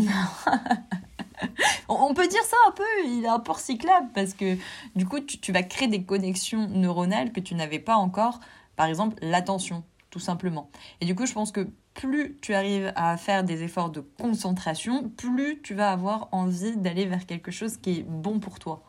On 1.88 2.12
peut 2.14 2.28
dire 2.28 2.42
ça 2.42 2.56
un 2.68 2.72
peu, 2.72 2.84
il 3.06 3.24
est 3.24 3.28
un 3.28 3.38
peu 3.38 3.52
recyclable 3.52 4.08
parce 4.14 4.34
que 4.34 4.56
du 4.94 5.06
coup, 5.06 5.20
tu, 5.20 5.38
tu 5.38 5.52
vas 5.52 5.62
créer 5.62 5.88
des 5.88 6.02
connexions 6.02 6.68
neuronales 6.68 7.32
que 7.32 7.40
tu 7.40 7.54
n'avais 7.54 7.78
pas 7.78 7.96
encore. 7.96 8.40
Par 8.76 8.86
exemple, 8.86 9.16
l'attention 9.22 9.84
tout 10.10 10.18
simplement. 10.18 10.70
Et 11.00 11.06
du 11.06 11.14
coup, 11.14 11.26
je 11.26 11.32
pense 11.32 11.52
que 11.52 11.68
plus 11.98 12.38
tu 12.40 12.54
arrives 12.54 12.92
à 12.94 13.16
faire 13.16 13.42
des 13.42 13.64
efforts 13.64 13.90
de 13.90 14.00
concentration, 14.00 15.08
plus 15.08 15.60
tu 15.62 15.74
vas 15.74 15.90
avoir 15.90 16.28
envie 16.30 16.76
d'aller 16.76 17.06
vers 17.06 17.26
quelque 17.26 17.50
chose 17.50 17.76
qui 17.76 17.98
est 17.98 18.02
bon 18.04 18.38
pour 18.38 18.60
toi. 18.60 18.84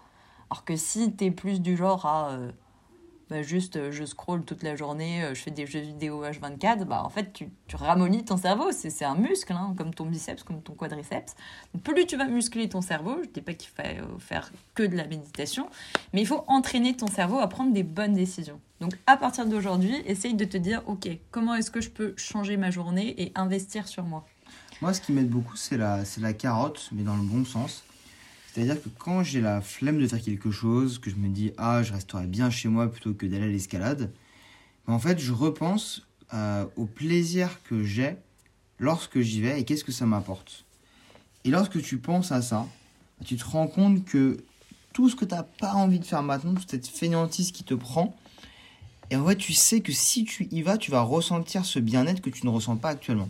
Alors 0.52 0.64
que 0.64 0.76
si 0.76 1.16
tu 1.16 1.26
es 1.26 1.32
plus 1.32 1.60
du 1.60 1.76
genre 1.76 2.06
à 2.06 2.30
euh, 2.34 2.52
bah, 3.30 3.42
juste 3.44 3.76
euh, 3.76 3.92
je 3.92 4.06
scroll 4.06 4.44
toute 4.44 4.64
la 4.64 4.76
journée, 4.76 5.24
euh, 5.24 5.36
je 5.36 5.42
fais 5.42 5.52
des 5.52 5.68
jeux 5.68 5.80
vidéo 5.82 6.24
H24, 6.24 6.86
bah 6.86 7.04
en 7.04 7.10
fait 7.10 7.32
tu, 7.32 7.50
tu 7.68 7.78
ton 8.26 8.38
cerveau, 8.38 8.72
c'est 8.72 9.06
un 9.06 9.16
muscle, 9.16 9.54
hein, 9.54 9.74
comme 9.78 9.94
ton 9.94 10.06
biceps, 10.06 10.44
comme 10.44 10.62
ton 10.62 10.74
quadriceps. 10.74 11.36
Plus 11.84 12.06
tu 12.06 12.18
vas 12.18 12.26
muscler 12.26 12.70
ton 12.70 12.82
cerveau, 12.82 13.18
je 13.22 13.28
ne 13.28 13.34
dis 13.34 13.42
pas 13.42 13.54
qu'il 13.54 13.70
faut 13.70 14.20
faire 14.20 14.52
que 14.74 14.84
de 14.84 14.96
la 14.96 15.06
méditation, 15.06 15.70
mais 16.14 16.22
il 16.22 16.28
faut 16.28 16.44
entraîner 16.48 16.96
ton 16.96 17.08
cerveau 17.08 17.40
à 17.40 17.48
prendre 17.48 17.72
des 17.72 17.84
bonnes 17.84 18.14
décisions. 18.14 18.60
Donc 18.80 18.98
à 19.08 19.18
partir 19.18 19.46
d'aujourd'hui, 19.46 19.96
essaye 20.06 20.34
de 20.34 20.46
te 20.46 20.58
dire, 20.58 20.82
ok, 20.88 21.08
comment 21.32 21.56
est-ce 21.56 21.70
que 21.70 21.82
je 21.82 21.90
peux 21.90 22.14
changer 22.18 22.58
ma 22.58 22.72
journée 22.72 23.22
et 23.22 23.32
investir 23.36 23.88
sur 23.88 24.04
moi? 24.04 24.26
Moi, 24.82 24.94
ce 24.94 25.02
qui 25.02 25.12
m'aide 25.12 25.30
beaucoup, 25.30 25.58
c'est 25.58 25.78
la, 25.78 26.04
la 26.20 26.34
carotte, 26.34 26.90
mais 26.94 27.04
dans 27.04 27.16
le 27.16 27.24
bon 27.24 27.44
sens. 27.44 27.84
C'est-à-dire 28.52 28.82
que 28.82 28.90
quand 28.90 29.24
j'ai 29.24 29.42
la 29.42 29.62
flemme 29.62 30.00
de 30.00 30.08
faire 30.08 30.22
quelque 30.22 30.50
chose, 30.50 30.98
que 30.98 31.10
je 31.10 31.16
me 31.16 31.30
dis 31.30 31.52
ah 31.58 31.84
je 31.84 31.94
resterai 31.94 32.26
bien 32.26 32.50
chez 32.50 32.68
moi 32.68 32.92
plutôt 32.92 33.14
que 33.14 33.26
d'aller 33.26 33.46
à 33.46 33.48
l'escalade, 33.48 34.12
ben, 34.88 34.94
en 34.94 35.00
fait 35.00 35.20
je 35.20 35.32
repense 35.32 36.08
euh, 36.34 36.66
au 36.76 36.86
plaisir 36.86 37.62
que 37.64 37.84
j'ai 37.84 38.16
lorsque 38.80 39.20
j'y 39.20 39.42
vais 39.42 39.60
et 39.60 39.66
qu'est-ce 39.66 39.84
que 39.84 39.92
ça 39.92 40.06
m'apporte. 40.06 40.66
Et 41.46 41.52
lorsque 41.52 41.82
tu 41.82 41.98
penses 42.00 42.32
à 42.32 42.42
ça, 42.42 42.66
tu 43.24 43.38
te 43.38 43.46
rends 43.46 43.68
compte 43.68 44.04
que 44.06 44.38
tout 44.94 45.10
ce 45.10 45.16
que 45.16 45.26
tu 45.26 45.36
n'as 45.36 45.44
pas 45.44 45.74
envie 45.74 46.00
de 46.00 46.06
faire 46.06 46.24
maintenant, 46.24 46.56
toute 46.56 46.72
cette 46.72 46.88
fainéantise 46.88 47.52
qui 47.52 47.64
te 47.64 47.76
prend, 47.76 48.18
et 49.12 49.16
en 49.16 49.26
fait 49.28 49.36
tu 49.36 49.54
sais 49.54 49.82
que 49.82 49.92
si 49.92 50.26
tu 50.26 50.48
y 50.52 50.64
vas, 50.64 50.78
tu 50.78 50.90
vas 50.90 51.02
ressentir 51.02 51.66
ce 51.66 51.78
bien-être 51.78 52.22
que 52.22 52.32
tu 52.32 52.46
ne 52.48 52.52
ressens 52.52 52.78
pas 52.78 52.90
actuellement. 52.90 53.30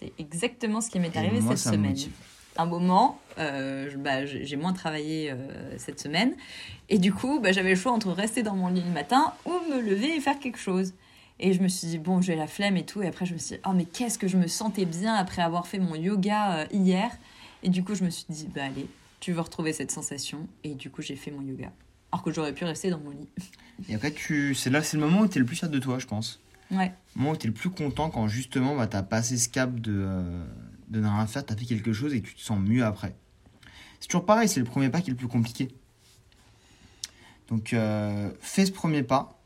C'est 0.00 0.12
exactement 0.18 0.80
ce 0.80 0.90
qui 0.90 0.98
m'est 0.98 1.16
arrivé 1.16 1.40
cette 1.40 1.58
semaine 1.58 1.96
un 2.58 2.66
moment, 2.66 3.20
euh, 3.38 3.90
bah, 3.96 4.26
j'ai 4.26 4.56
moins 4.56 4.72
travaillé 4.72 5.30
euh, 5.30 5.36
cette 5.78 6.00
semaine. 6.00 6.34
Et 6.88 6.98
du 6.98 7.12
coup, 7.12 7.40
bah, 7.40 7.52
j'avais 7.52 7.70
le 7.70 7.76
choix 7.76 7.92
entre 7.92 8.12
rester 8.12 8.42
dans 8.42 8.54
mon 8.54 8.68
lit 8.68 8.82
le 8.82 8.92
matin 8.92 9.32
ou 9.44 9.52
me 9.70 9.80
lever 9.80 10.16
et 10.16 10.20
faire 10.20 10.38
quelque 10.38 10.58
chose. 10.58 10.92
Et 11.38 11.52
je 11.52 11.60
me 11.60 11.68
suis 11.68 11.88
dit, 11.88 11.98
bon, 11.98 12.20
j'ai 12.20 12.34
la 12.34 12.46
flemme 12.46 12.76
et 12.76 12.84
tout. 12.84 13.02
Et 13.02 13.06
après, 13.06 13.26
je 13.26 13.34
me 13.34 13.38
suis 13.38 13.56
dit, 13.56 13.62
oh, 13.66 13.72
mais 13.74 13.84
qu'est-ce 13.84 14.18
que 14.18 14.28
je 14.28 14.36
me 14.36 14.46
sentais 14.46 14.86
bien 14.86 15.14
après 15.14 15.42
avoir 15.42 15.66
fait 15.66 15.78
mon 15.78 15.94
yoga 15.94 16.58
euh, 16.58 16.66
hier. 16.72 17.10
Et 17.62 17.68
du 17.68 17.84
coup, 17.84 17.94
je 17.94 18.04
me 18.04 18.10
suis 18.10 18.26
dit, 18.28 18.48
bah 18.54 18.64
allez, 18.64 18.86
tu 19.20 19.32
veux 19.32 19.40
retrouver 19.40 19.72
cette 19.72 19.90
sensation. 19.90 20.46
Et 20.64 20.74
du 20.74 20.90
coup, 20.90 21.02
j'ai 21.02 21.16
fait 21.16 21.30
mon 21.30 21.42
yoga. 21.42 21.72
Alors 22.12 22.22
que 22.22 22.32
j'aurais 22.32 22.52
pu 22.52 22.64
rester 22.64 22.90
dans 22.90 23.00
mon 23.00 23.10
lit. 23.10 23.28
Et 23.88 23.94
après, 23.94 24.12
tu... 24.12 24.54
c'est 24.54 24.70
là, 24.70 24.82
c'est 24.82 24.96
le 24.96 25.02
moment 25.02 25.20
où 25.20 25.28
tu 25.28 25.36
es 25.36 25.40
le 25.40 25.46
plus 25.46 25.56
fier 25.56 25.68
de 25.68 25.78
toi, 25.78 25.98
je 25.98 26.06
pense. 26.06 26.40
Ouais. 26.70 26.92
Le 27.14 27.20
moment 27.20 27.32
où 27.32 27.36
tu 27.36 27.46
es 27.46 27.50
le 27.50 27.54
plus 27.54 27.70
content 27.70 28.08
quand 28.08 28.28
justement, 28.28 28.74
bah, 28.74 28.86
tu 28.86 28.96
as 28.96 29.02
passé 29.02 29.36
ce 29.36 29.48
cap 29.48 29.78
de 29.78 30.08
de 30.88 31.00
ne 31.00 31.06
rien 31.06 31.26
faire, 31.26 31.44
tu 31.44 31.52
as 31.52 31.56
fait 31.56 31.64
quelque 31.64 31.92
chose 31.92 32.14
et 32.14 32.22
tu 32.22 32.34
te 32.34 32.40
sens 32.40 32.58
mieux 32.58 32.84
après. 32.84 33.16
C'est 34.00 34.08
toujours 34.08 34.26
pareil, 34.26 34.48
c'est 34.48 34.60
le 34.60 34.66
premier 34.66 34.88
pas 34.88 35.00
qui 35.00 35.10
est 35.10 35.12
le 35.12 35.16
plus 35.16 35.28
compliqué. 35.28 35.68
Donc 37.48 37.72
euh, 37.72 38.30
fais 38.40 38.66
ce 38.66 38.72
premier 38.72 39.02
pas, 39.02 39.40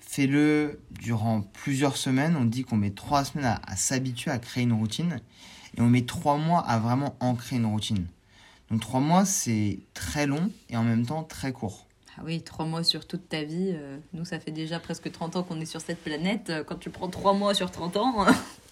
fais-le 0.00 0.80
durant 0.90 1.40
plusieurs 1.40 1.96
semaines. 1.96 2.36
On 2.36 2.44
dit 2.44 2.64
qu'on 2.64 2.76
met 2.76 2.90
trois 2.90 3.24
semaines 3.24 3.58
à, 3.66 3.76
s'habituer 3.76 4.30
à 4.30 4.38
créer 4.38 4.64
une 4.64 4.72
routine 4.72 5.20
et 5.76 5.80
on 5.80 5.88
met 5.88 6.02
trois 6.02 6.36
mois 6.36 6.60
à 6.60 6.78
vraiment 6.78 7.16
ancrer 7.20 7.56
une 7.56 7.66
routine. 7.66 8.06
Donc 8.70 8.80
trois 8.80 9.00
mois, 9.00 9.24
c'est 9.24 9.80
très 9.94 10.26
long 10.26 10.50
et 10.70 10.76
en 10.76 10.82
même 10.82 11.06
temps 11.06 11.22
très 11.22 11.52
court. 11.52 11.86
Ah 12.18 12.22
oui, 12.24 12.42
trois 12.42 12.64
mois 12.64 12.82
sur 12.82 13.06
toute 13.06 13.28
ta 13.28 13.44
vie. 13.44 13.72
Euh, 13.74 13.98
nous, 14.14 14.24
ça 14.24 14.40
fait 14.40 14.50
déjà 14.50 14.80
presque 14.80 15.10
30 15.12 15.36
ans 15.36 15.42
qu'on 15.42 15.60
est 15.60 15.66
sur 15.66 15.82
cette 15.82 16.02
planète. 16.02 16.50
Quand 16.66 16.76
tu 16.76 16.88
prends 16.88 17.08
trois 17.08 17.34
mois 17.34 17.52
sur 17.52 17.70
30 17.70 17.96
ans, 17.98 18.26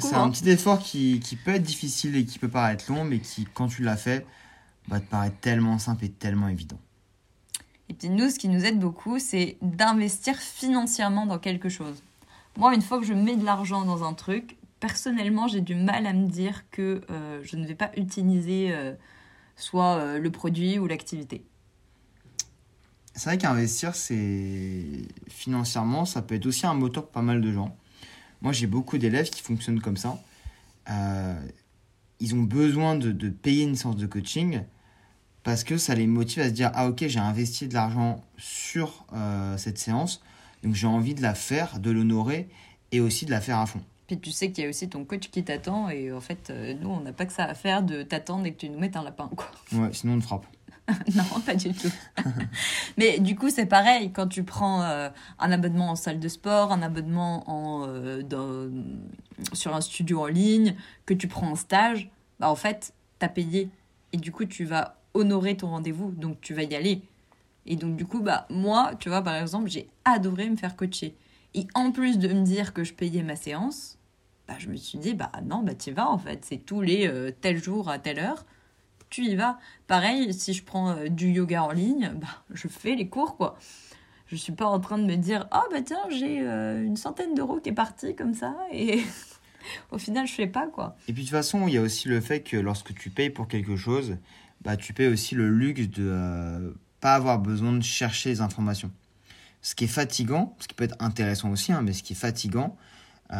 C'est 0.00 0.14
un 0.14 0.24
hein. 0.24 0.30
petit 0.30 0.48
effort 0.48 0.78
qui, 0.78 1.20
qui, 1.20 1.36
peut 1.36 1.52
être 1.52 1.62
difficile 1.62 2.16
et 2.16 2.24
qui 2.24 2.38
peut 2.38 2.48
paraître 2.48 2.90
long, 2.90 3.04
mais 3.04 3.20
qui, 3.20 3.46
quand 3.52 3.68
tu 3.68 3.82
l'as 3.82 3.96
fait, 3.96 4.26
va 4.88 5.00
te 5.00 5.06
paraître 5.06 5.36
tellement 5.40 5.78
simple 5.78 6.04
et 6.04 6.10
tellement 6.10 6.48
évident. 6.48 6.78
Et 7.88 7.94
puis 7.94 8.10
nous, 8.10 8.28
ce 8.28 8.38
qui 8.38 8.48
nous 8.48 8.64
aide 8.64 8.78
beaucoup, 8.78 9.18
c'est 9.18 9.56
d'investir 9.62 10.36
financièrement 10.36 11.26
dans 11.26 11.38
quelque 11.38 11.68
chose. 11.68 12.02
Moi, 12.56 12.74
une 12.74 12.82
fois 12.82 12.98
que 12.98 13.06
je 13.06 13.14
mets 13.14 13.36
de 13.36 13.44
l'argent 13.44 13.84
dans 13.84 14.04
un 14.04 14.14
truc, 14.14 14.56
personnellement, 14.80 15.48
j'ai 15.48 15.60
du 15.60 15.74
mal 15.74 16.06
à 16.06 16.12
me 16.12 16.26
dire 16.26 16.64
que 16.70 17.00
euh, 17.10 17.40
je 17.42 17.56
ne 17.56 17.66
vais 17.66 17.74
pas 17.74 17.90
utiliser 17.96 18.72
euh, 18.72 18.94
soit 19.56 19.96
euh, 19.96 20.18
le 20.18 20.30
produit 20.30 20.78
ou 20.78 20.86
l'activité. 20.86 21.44
C'est 23.14 23.30
vrai 23.30 23.38
qu'investir, 23.38 23.94
c'est 23.94 24.84
financièrement, 25.28 26.04
ça 26.04 26.22
peut 26.22 26.36
être 26.36 26.46
aussi 26.46 26.66
un 26.66 26.74
moteur 26.74 27.04
pour 27.04 27.12
pas 27.12 27.22
mal 27.22 27.40
de 27.40 27.52
gens. 27.52 27.76
Moi, 28.40 28.52
j'ai 28.52 28.66
beaucoup 28.66 28.98
d'élèves 28.98 29.30
qui 29.30 29.42
fonctionnent 29.42 29.80
comme 29.80 29.96
ça. 29.96 30.22
Euh, 30.90 31.40
ils 32.20 32.34
ont 32.34 32.42
besoin 32.42 32.94
de, 32.96 33.12
de, 33.12 33.28
payer 33.28 33.64
une 33.64 33.76
séance 33.76 33.96
de 33.96 34.06
coaching 34.06 34.62
parce 35.42 35.64
que 35.64 35.76
ça 35.76 35.94
les 35.94 36.06
motive 36.06 36.42
à 36.42 36.46
se 36.46 36.50
dire 36.50 36.70
Ah, 36.74 36.88
ok, 36.88 37.06
j'ai 37.06 37.18
investi 37.18 37.68
de 37.68 37.74
l'argent 37.74 38.24
sur 38.36 39.06
euh, 39.12 39.56
cette 39.56 39.78
séance, 39.78 40.22
donc 40.62 40.74
j'ai 40.74 40.86
envie 40.86 41.14
de 41.14 41.22
la 41.22 41.34
faire, 41.34 41.78
de 41.78 41.90
l'honorer 41.90 42.48
et 42.92 43.00
aussi 43.00 43.26
de 43.26 43.30
la 43.30 43.40
faire 43.40 43.58
à 43.58 43.66
fond. 43.66 43.80
Puis 44.06 44.18
tu 44.18 44.30
sais 44.30 44.50
qu'il 44.50 44.64
y 44.64 44.66
a 44.66 44.70
aussi 44.70 44.88
ton 44.88 45.04
coach 45.04 45.28
qui 45.30 45.44
t'attend 45.44 45.90
et 45.90 46.12
en 46.12 46.20
fait, 46.20 46.50
euh, 46.50 46.74
nous, 46.80 46.88
on 46.88 47.00
n'a 47.00 47.12
pas 47.12 47.26
que 47.26 47.32
ça 47.32 47.44
à 47.44 47.54
faire 47.54 47.82
de 47.82 48.02
t'attendre 48.02 48.46
et 48.46 48.52
que 48.52 48.58
tu 48.58 48.70
nous 48.70 48.78
mettes 48.78 48.96
un 48.96 49.02
lapin. 49.04 49.30
Quoi. 49.36 49.50
Ouais, 49.72 49.90
sinon 49.92 50.14
on 50.14 50.18
te 50.18 50.24
frappe. 50.24 50.46
non, 51.14 51.40
pas 51.44 51.54
du 51.54 51.72
tout. 51.72 51.90
Mais 52.96 53.18
du 53.18 53.36
coup, 53.36 53.50
c'est 53.50 53.66
pareil, 53.66 54.10
quand 54.12 54.26
tu 54.26 54.42
prends 54.42 54.82
euh, 54.82 55.10
un 55.38 55.52
abonnement 55.52 55.90
en 55.90 55.96
salle 55.96 56.18
de 56.18 56.28
sport, 56.28 56.72
un 56.72 56.82
abonnement 56.82 57.44
en, 57.50 57.86
euh, 57.86 58.70
sur 59.52 59.74
un 59.74 59.80
studio 59.80 60.22
en 60.22 60.26
ligne, 60.26 60.74
que 61.06 61.14
tu 61.14 61.28
prends 61.28 61.52
un 61.52 61.56
stage, 61.56 62.10
bah 62.40 62.50
en 62.50 62.56
fait, 62.56 62.94
tu 63.20 63.26
as 63.26 63.28
payé. 63.28 63.70
Et 64.12 64.16
du 64.16 64.32
coup, 64.32 64.46
tu 64.46 64.64
vas 64.64 64.96
honorer 65.14 65.56
ton 65.56 65.68
rendez-vous, 65.68 66.12
donc 66.12 66.40
tu 66.40 66.54
vas 66.54 66.62
y 66.62 66.74
aller. 66.74 67.02
Et 67.66 67.76
donc, 67.76 67.96
du 67.96 68.06
coup, 68.06 68.20
bah, 68.20 68.46
moi, 68.48 68.92
tu 68.98 69.10
vois, 69.10 69.22
par 69.22 69.36
exemple, 69.36 69.68
j'ai 69.68 69.90
adoré 70.04 70.48
me 70.48 70.56
faire 70.56 70.74
coacher. 70.74 71.14
Et 71.54 71.66
en 71.74 71.92
plus 71.92 72.18
de 72.18 72.28
me 72.28 72.42
dire 72.42 72.72
que 72.72 72.84
je 72.84 72.94
payais 72.94 73.22
ma 73.22 73.36
séance, 73.36 73.98
bah, 74.46 74.54
je 74.58 74.68
me 74.68 74.76
suis 74.76 74.98
dit, 74.98 75.12
bah 75.12 75.30
non, 75.44 75.62
bah 75.62 75.74
tu 75.74 75.92
vas 75.92 76.08
en 76.08 76.18
fait. 76.18 76.44
C'est 76.44 76.64
tous 76.64 76.80
les 76.80 77.06
euh, 77.06 77.30
tel 77.38 77.62
jour 77.62 77.90
à 77.90 77.98
telle 77.98 78.18
heure 78.18 78.46
tu 79.10 79.24
y 79.24 79.36
vas. 79.36 79.58
Pareil, 79.86 80.32
si 80.34 80.52
je 80.52 80.62
prends 80.62 80.90
euh, 80.90 81.08
du 81.08 81.30
yoga 81.30 81.64
en 81.64 81.72
ligne, 81.72 82.12
bah, 82.20 82.28
je 82.52 82.68
fais 82.68 82.94
les 82.94 83.08
cours, 83.08 83.36
quoi. 83.36 83.58
Je 84.26 84.36
suis 84.36 84.52
pas 84.52 84.66
en 84.66 84.78
train 84.78 84.98
de 84.98 85.04
me 85.04 85.16
dire, 85.16 85.48
oh 85.54 85.62
bah 85.70 85.80
tiens, 85.80 86.02
j'ai 86.10 86.40
euh, 86.42 86.84
une 86.84 86.96
centaine 86.96 87.34
d'euros 87.34 87.60
qui 87.60 87.70
est 87.70 87.74
partie 87.74 88.14
comme 88.14 88.34
ça, 88.34 88.54
et 88.72 89.00
au 89.90 89.98
final, 89.98 90.26
je 90.26 90.34
fais 90.34 90.46
pas, 90.46 90.66
quoi. 90.66 90.96
Et 91.08 91.12
puis 91.12 91.22
de 91.22 91.28
toute 91.28 91.36
façon, 91.36 91.66
il 91.66 91.74
y 91.74 91.78
a 91.78 91.82
aussi 91.82 92.08
le 92.08 92.20
fait 92.20 92.40
que 92.40 92.56
lorsque 92.58 92.94
tu 92.94 93.08
payes 93.08 93.30
pour 93.30 93.48
quelque 93.48 93.76
chose, 93.76 94.18
bah, 94.62 94.76
tu 94.76 94.92
payes 94.92 95.08
aussi 95.08 95.34
le 95.34 95.48
luxe 95.48 95.88
de 95.88 96.04
euh, 96.06 96.70
pas 97.00 97.14
avoir 97.14 97.38
besoin 97.38 97.72
de 97.72 97.82
chercher 97.82 98.28
les 98.28 98.40
informations. 98.42 98.90
Ce 99.62 99.74
qui 99.74 99.84
est 99.84 99.88
fatigant, 99.88 100.54
ce 100.60 100.68
qui 100.68 100.74
peut 100.74 100.84
être 100.84 100.96
intéressant 101.00 101.50
aussi, 101.50 101.72
hein, 101.72 101.80
mais 101.82 101.92
ce 101.92 102.02
qui 102.02 102.12
est 102.12 102.16
fatigant, 102.16 102.76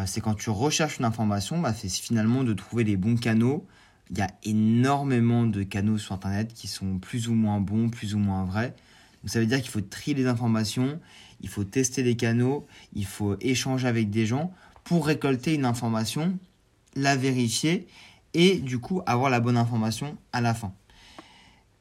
c'est 0.05 0.21
quand 0.21 0.35
tu 0.35 0.51
recherches 0.51 0.99
une 0.99 1.05
information, 1.05 1.57
bah, 1.57 1.73
c'est 1.73 1.89
finalement 1.89 2.43
de 2.43 2.53
trouver 2.53 2.83
les 2.83 2.95
bons 2.95 3.15
canaux, 3.15 3.65
il 4.09 4.17
y 4.17 4.21
a 4.21 4.31
énormément 4.43 5.45
de 5.45 5.63
canaux 5.63 5.97
sur 5.97 6.15
Internet 6.15 6.53
qui 6.53 6.67
sont 6.67 6.97
plus 6.97 7.27
ou 7.27 7.33
moins 7.33 7.59
bons, 7.59 7.89
plus 7.89 8.15
ou 8.15 8.19
moins 8.19 8.43
vrais. 8.43 8.75
Donc 9.21 9.29
ça 9.29 9.39
veut 9.39 9.45
dire 9.45 9.61
qu'il 9.61 9.69
faut 9.69 9.81
trier 9.81 10.15
les 10.15 10.27
informations, 10.27 10.99
il 11.41 11.49
faut 11.49 11.63
tester 11.63 12.03
les 12.03 12.15
canaux, 12.15 12.65
il 12.93 13.05
faut 13.05 13.35
échanger 13.41 13.87
avec 13.87 14.09
des 14.09 14.25
gens 14.25 14.53
pour 14.83 15.05
récolter 15.05 15.53
une 15.53 15.65
information, 15.65 16.37
la 16.95 17.15
vérifier 17.15 17.87
et 18.33 18.57
du 18.57 18.79
coup 18.79 19.01
avoir 19.05 19.29
la 19.29 19.39
bonne 19.39 19.57
information 19.57 20.17
à 20.33 20.41
la 20.41 20.53
fin. 20.53 20.73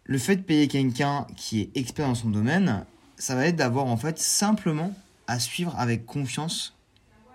Le 0.04 0.18
fait 0.18 0.36
de 0.36 0.42
payer 0.42 0.68
quelqu'un 0.68 1.26
qui 1.36 1.60
est 1.60 1.76
expert 1.76 2.06
dans 2.06 2.14
son 2.14 2.30
domaine, 2.30 2.84
ça 3.16 3.34
va 3.34 3.46
être 3.46 3.56
d'avoir 3.56 3.86
en 3.86 3.96
fait 3.96 4.18
simplement 4.18 4.94
à 5.26 5.38
suivre 5.38 5.74
avec 5.78 6.06
confiance. 6.06 6.74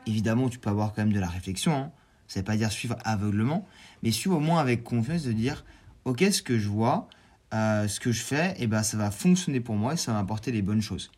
Évidemment, 0.06 0.50
tu 0.50 0.60
peux 0.60 0.70
avoir 0.70 0.94
quand 0.94 1.04
même 1.04 1.14
de 1.14 1.20
la 1.20 1.30
réflexion, 1.30 1.76
hein. 1.76 1.92
Ça 2.34 2.40
ne 2.40 2.42
veut 2.42 2.46
pas 2.46 2.58
dire 2.58 2.72
suivre 2.72 2.98
aveuglement, 3.04 3.68
mais 4.02 4.10
suivre 4.10 4.38
au 4.38 4.40
moins 4.40 4.60
avec 4.60 4.84
confiance 4.84 5.22
de 5.22 5.32
dire, 5.34 5.64
ok, 6.06 6.24
ce 6.32 6.42
que 6.42 6.58
je 6.58 6.68
vois, 6.68 7.08
euh, 7.54 7.88
ce 7.88 8.00
que 8.00 8.12
je 8.12 8.24
fais, 8.24 8.54
et 8.54 8.64
eh 8.64 8.68
ben, 8.68 8.82
ça 8.82 8.98
va 8.98 9.12
fonctionner 9.12 9.60
pour 9.60 9.76
moi 9.76 9.94
et 9.94 9.98
ça 9.98 10.14
va 10.14 10.20
m'apporter 10.20 10.52
les 10.52 10.64
bonnes 10.64 10.82
choses. 10.82 11.12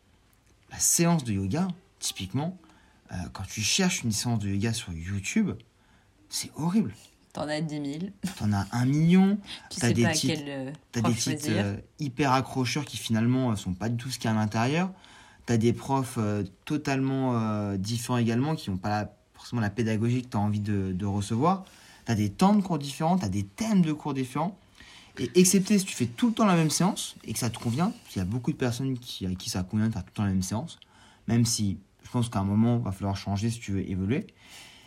La 0.70 0.78
séance 0.78 1.24
de 1.24 1.32
yoga, 1.32 1.68
typiquement, 2.00 2.58
euh, 3.12 3.14
quand 3.32 3.44
tu 3.44 3.62
cherches 3.62 4.02
une 4.02 4.12
séance 4.12 4.40
de 4.40 4.50
yoga 4.50 4.74
sur 4.74 4.92
YouTube, 4.92 5.52
c'est 6.28 6.50
horrible. 6.54 6.92
T'en 7.32 7.48
as 7.48 7.62
10 7.62 7.74
000. 8.00 8.10
T'en 8.38 8.52
as 8.52 8.66
un 8.72 8.84
million. 8.84 9.38
Tu 9.70 9.80
sais 9.80 9.94
des 9.94 10.02
pas 10.02 10.12
titres, 10.12 10.34
quel 10.36 10.48
euh, 10.48 10.70
T'as 10.92 11.00
des 11.00 11.14
titres 11.14 11.46
euh, 11.48 11.76
hyper 11.98 12.32
accrocheurs 12.32 12.84
qui 12.84 12.98
finalement 12.98 13.52
euh, 13.52 13.56
sont 13.56 13.72
pas 13.72 13.88
du 13.88 13.96
tout 13.96 14.10
ce 14.10 14.18
qu'il 14.18 14.30
y 14.30 14.34
a 14.34 14.36
à 14.36 14.38
l'intérieur. 14.38 14.90
T'as 15.46 15.56
des 15.56 15.72
profs 15.72 16.16
euh, 16.18 16.44
totalement 16.66 17.40
euh, 17.40 17.78
différents 17.78 18.18
également 18.18 18.54
qui 18.54 18.70
n'ont 18.70 18.76
pas 18.76 18.90
la- 18.90 19.12
forcément 19.36 19.60
la 19.60 19.70
pédagogie 19.70 20.22
que 20.22 20.28
tu 20.28 20.36
as 20.36 20.40
envie 20.40 20.60
de, 20.60 21.04
recevoir. 21.04 21.64
T'as 22.04 22.14
des 22.14 22.30
temps 22.30 22.54
de 22.54 22.62
cours 22.62 22.78
différents, 22.78 23.18
t'as 23.18 23.28
des 23.28 23.44
thèmes 23.44 23.82
de 23.82 23.92
cours 23.92 24.14
différents. 24.14 24.58
Et 25.18 25.30
excepté 25.34 25.78
si 25.78 25.84
tu 25.84 25.94
fais 25.94 26.06
tout 26.06 26.28
le 26.28 26.34
temps 26.34 26.44
la 26.44 26.56
même 26.56 26.70
séance 26.70 27.16
et 27.24 27.32
que 27.32 27.38
ça 27.38 27.48
te 27.48 27.58
convient, 27.58 27.90
parce 27.90 28.12
qu'il 28.12 28.20
y 28.20 28.22
a 28.22 28.28
beaucoup 28.28 28.52
de 28.52 28.56
personnes 28.56 28.98
qui, 28.98 29.26
à 29.26 29.34
qui 29.34 29.48
ça 29.48 29.62
convient 29.62 29.88
de 29.88 29.92
faire 29.92 30.02
tout 30.02 30.10
le 30.10 30.14
temps 30.14 30.24
la 30.24 30.30
même 30.30 30.42
séance, 30.42 30.78
même 31.26 31.44
si 31.44 31.78
je 32.02 32.10
pense 32.10 32.28
qu'à 32.28 32.38
un 32.38 32.44
moment, 32.44 32.76
il 32.76 32.84
va 32.84 32.92
falloir 32.92 33.16
changer 33.16 33.50
si 33.50 33.58
tu 33.58 33.72
veux 33.72 33.90
évoluer. 33.90 34.26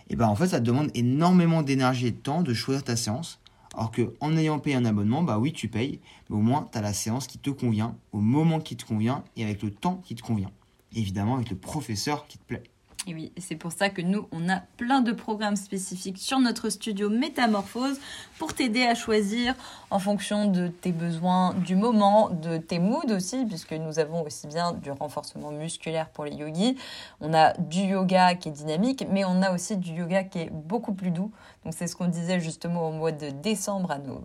Et 0.10 0.16
ben 0.16 0.28
en 0.28 0.36
fait, 0.36 0.48
ça 0.48 0.60
te 0.60 0.66
demande 0.66 0.90
énormément 0.94 1.62
d'énergie 1.62 2.08
et 2.08 2.12
de 2.12 2.18
temps 2.18 2.42
de 2.42 2.54
choisir 2.54 2.84
ta 2.84 2.96
séance. 2.96 3.40
Alors 3.76 3.92
que 3.92 4.14
en 4.20 4.36
ayant 4.36 4.60
payé 4.60 4.76
un 4.76 4.86
abonnement, 4.86 5.22
bah 5.24 5.38
oui, 5.38 5.54
tu 5.54 5.68
payes, 5.68 6.00
mais 6.30 6.36
au 6.36 6.42
moins 6.42 6.68
tu 6.72 6.78
as 6.78 6.82
la 6.82 6.94
séance 6.94 7.28
qui 7.28 7.38
te 7.38 7.50
convient, 7.50 7.96
au 8.12 8.20
moment 8.20 8.60
qui 8.60 8.76
te 8.76 8.86
convient 8.86 9.24
et 9.36 9.44
avec 9.44 9.62
le 9.62 9.72
temps 9.72 10.02
qui 10.04 10.16
te 10.16 10.22
convient. 10.22 10.52
Évidemment, 10.96 11.36
avec 11.36 11.50
le 11.50 11.56
professeur 11.56 12.26
qui 12.28 12.40
te 12.40 12.44
plaît. 12.44 12.64
Et 13.08 13.14
oui, 13.14 13.32
c'est 13.38 13.56
pour 13.56 13.72
ça 13.72 13.90
que 13.90 14.02
nous, 14.02 14.28
on 14.34 14.50
a 14.50 14.60
plein 14.76 15.00
de 15.00 15.14
programmes 15.14 15.56
spécifiques 15.56 16.18
sur 16.18 16.40
notre 16.40 16.70
studio 16.70 17.10
Métamorphose 17.10 17.98
pour 18.38 18.54
t'aider 18.54 18.84
à 18.84 18.94
choisir 18.94 19.56
en 19.90 20.00
fonction 20.00 20.48
de 20.48 20.68
tes 20.68 20.92
besoins 20.92 21.54
du 21.54 21.78
moment, 21.78 22.30
de 22.30 22.58
tes 22.58 22.78
moods 22.78 23.10
aussi, 23.10 23.46
puisque 23.46 23.72
nous 23.72 24.00
avons 24.00 24.24
aussi 24.24 24.48
bien 24.48 24.74
du 24.74 24.92
renforcement 24.92 25.52
musculaire 25.52 26.10
pour 26.10 26.26
les 26.26 26.36
yogis. 26.36 26.78
On 27.22 27.34
a 27.34 27.54
du 27.54 27.80
yoga 27.80 28.36
qui 28.36 28.50
est 28.50 28.52
dynamique, 28.52 29.08
mais 29.10 29.24
on 29.24 29.42
a 29.42 29.54
aussi 29.54 29.78
du 29.78 29.94
yoga 29.94 30.24
qui 30.26 30.40
est 30.40 30.50
beaucoup 30.52 30.94
plus 30.94 31.12
doux. 31.12 31.32
Donc 31.64 31.74
c'est 31.76 31.88
ce 31.88 31.96
qu'on 31.96 32.08
disait 32.08 32.40
justement 32.40 32.90
au 32.90 32.92
mois 32.92 33.12
de 33.12 33.30
décembre 33.30 33.92
à 33.92 33.98
nos 33.98 34.22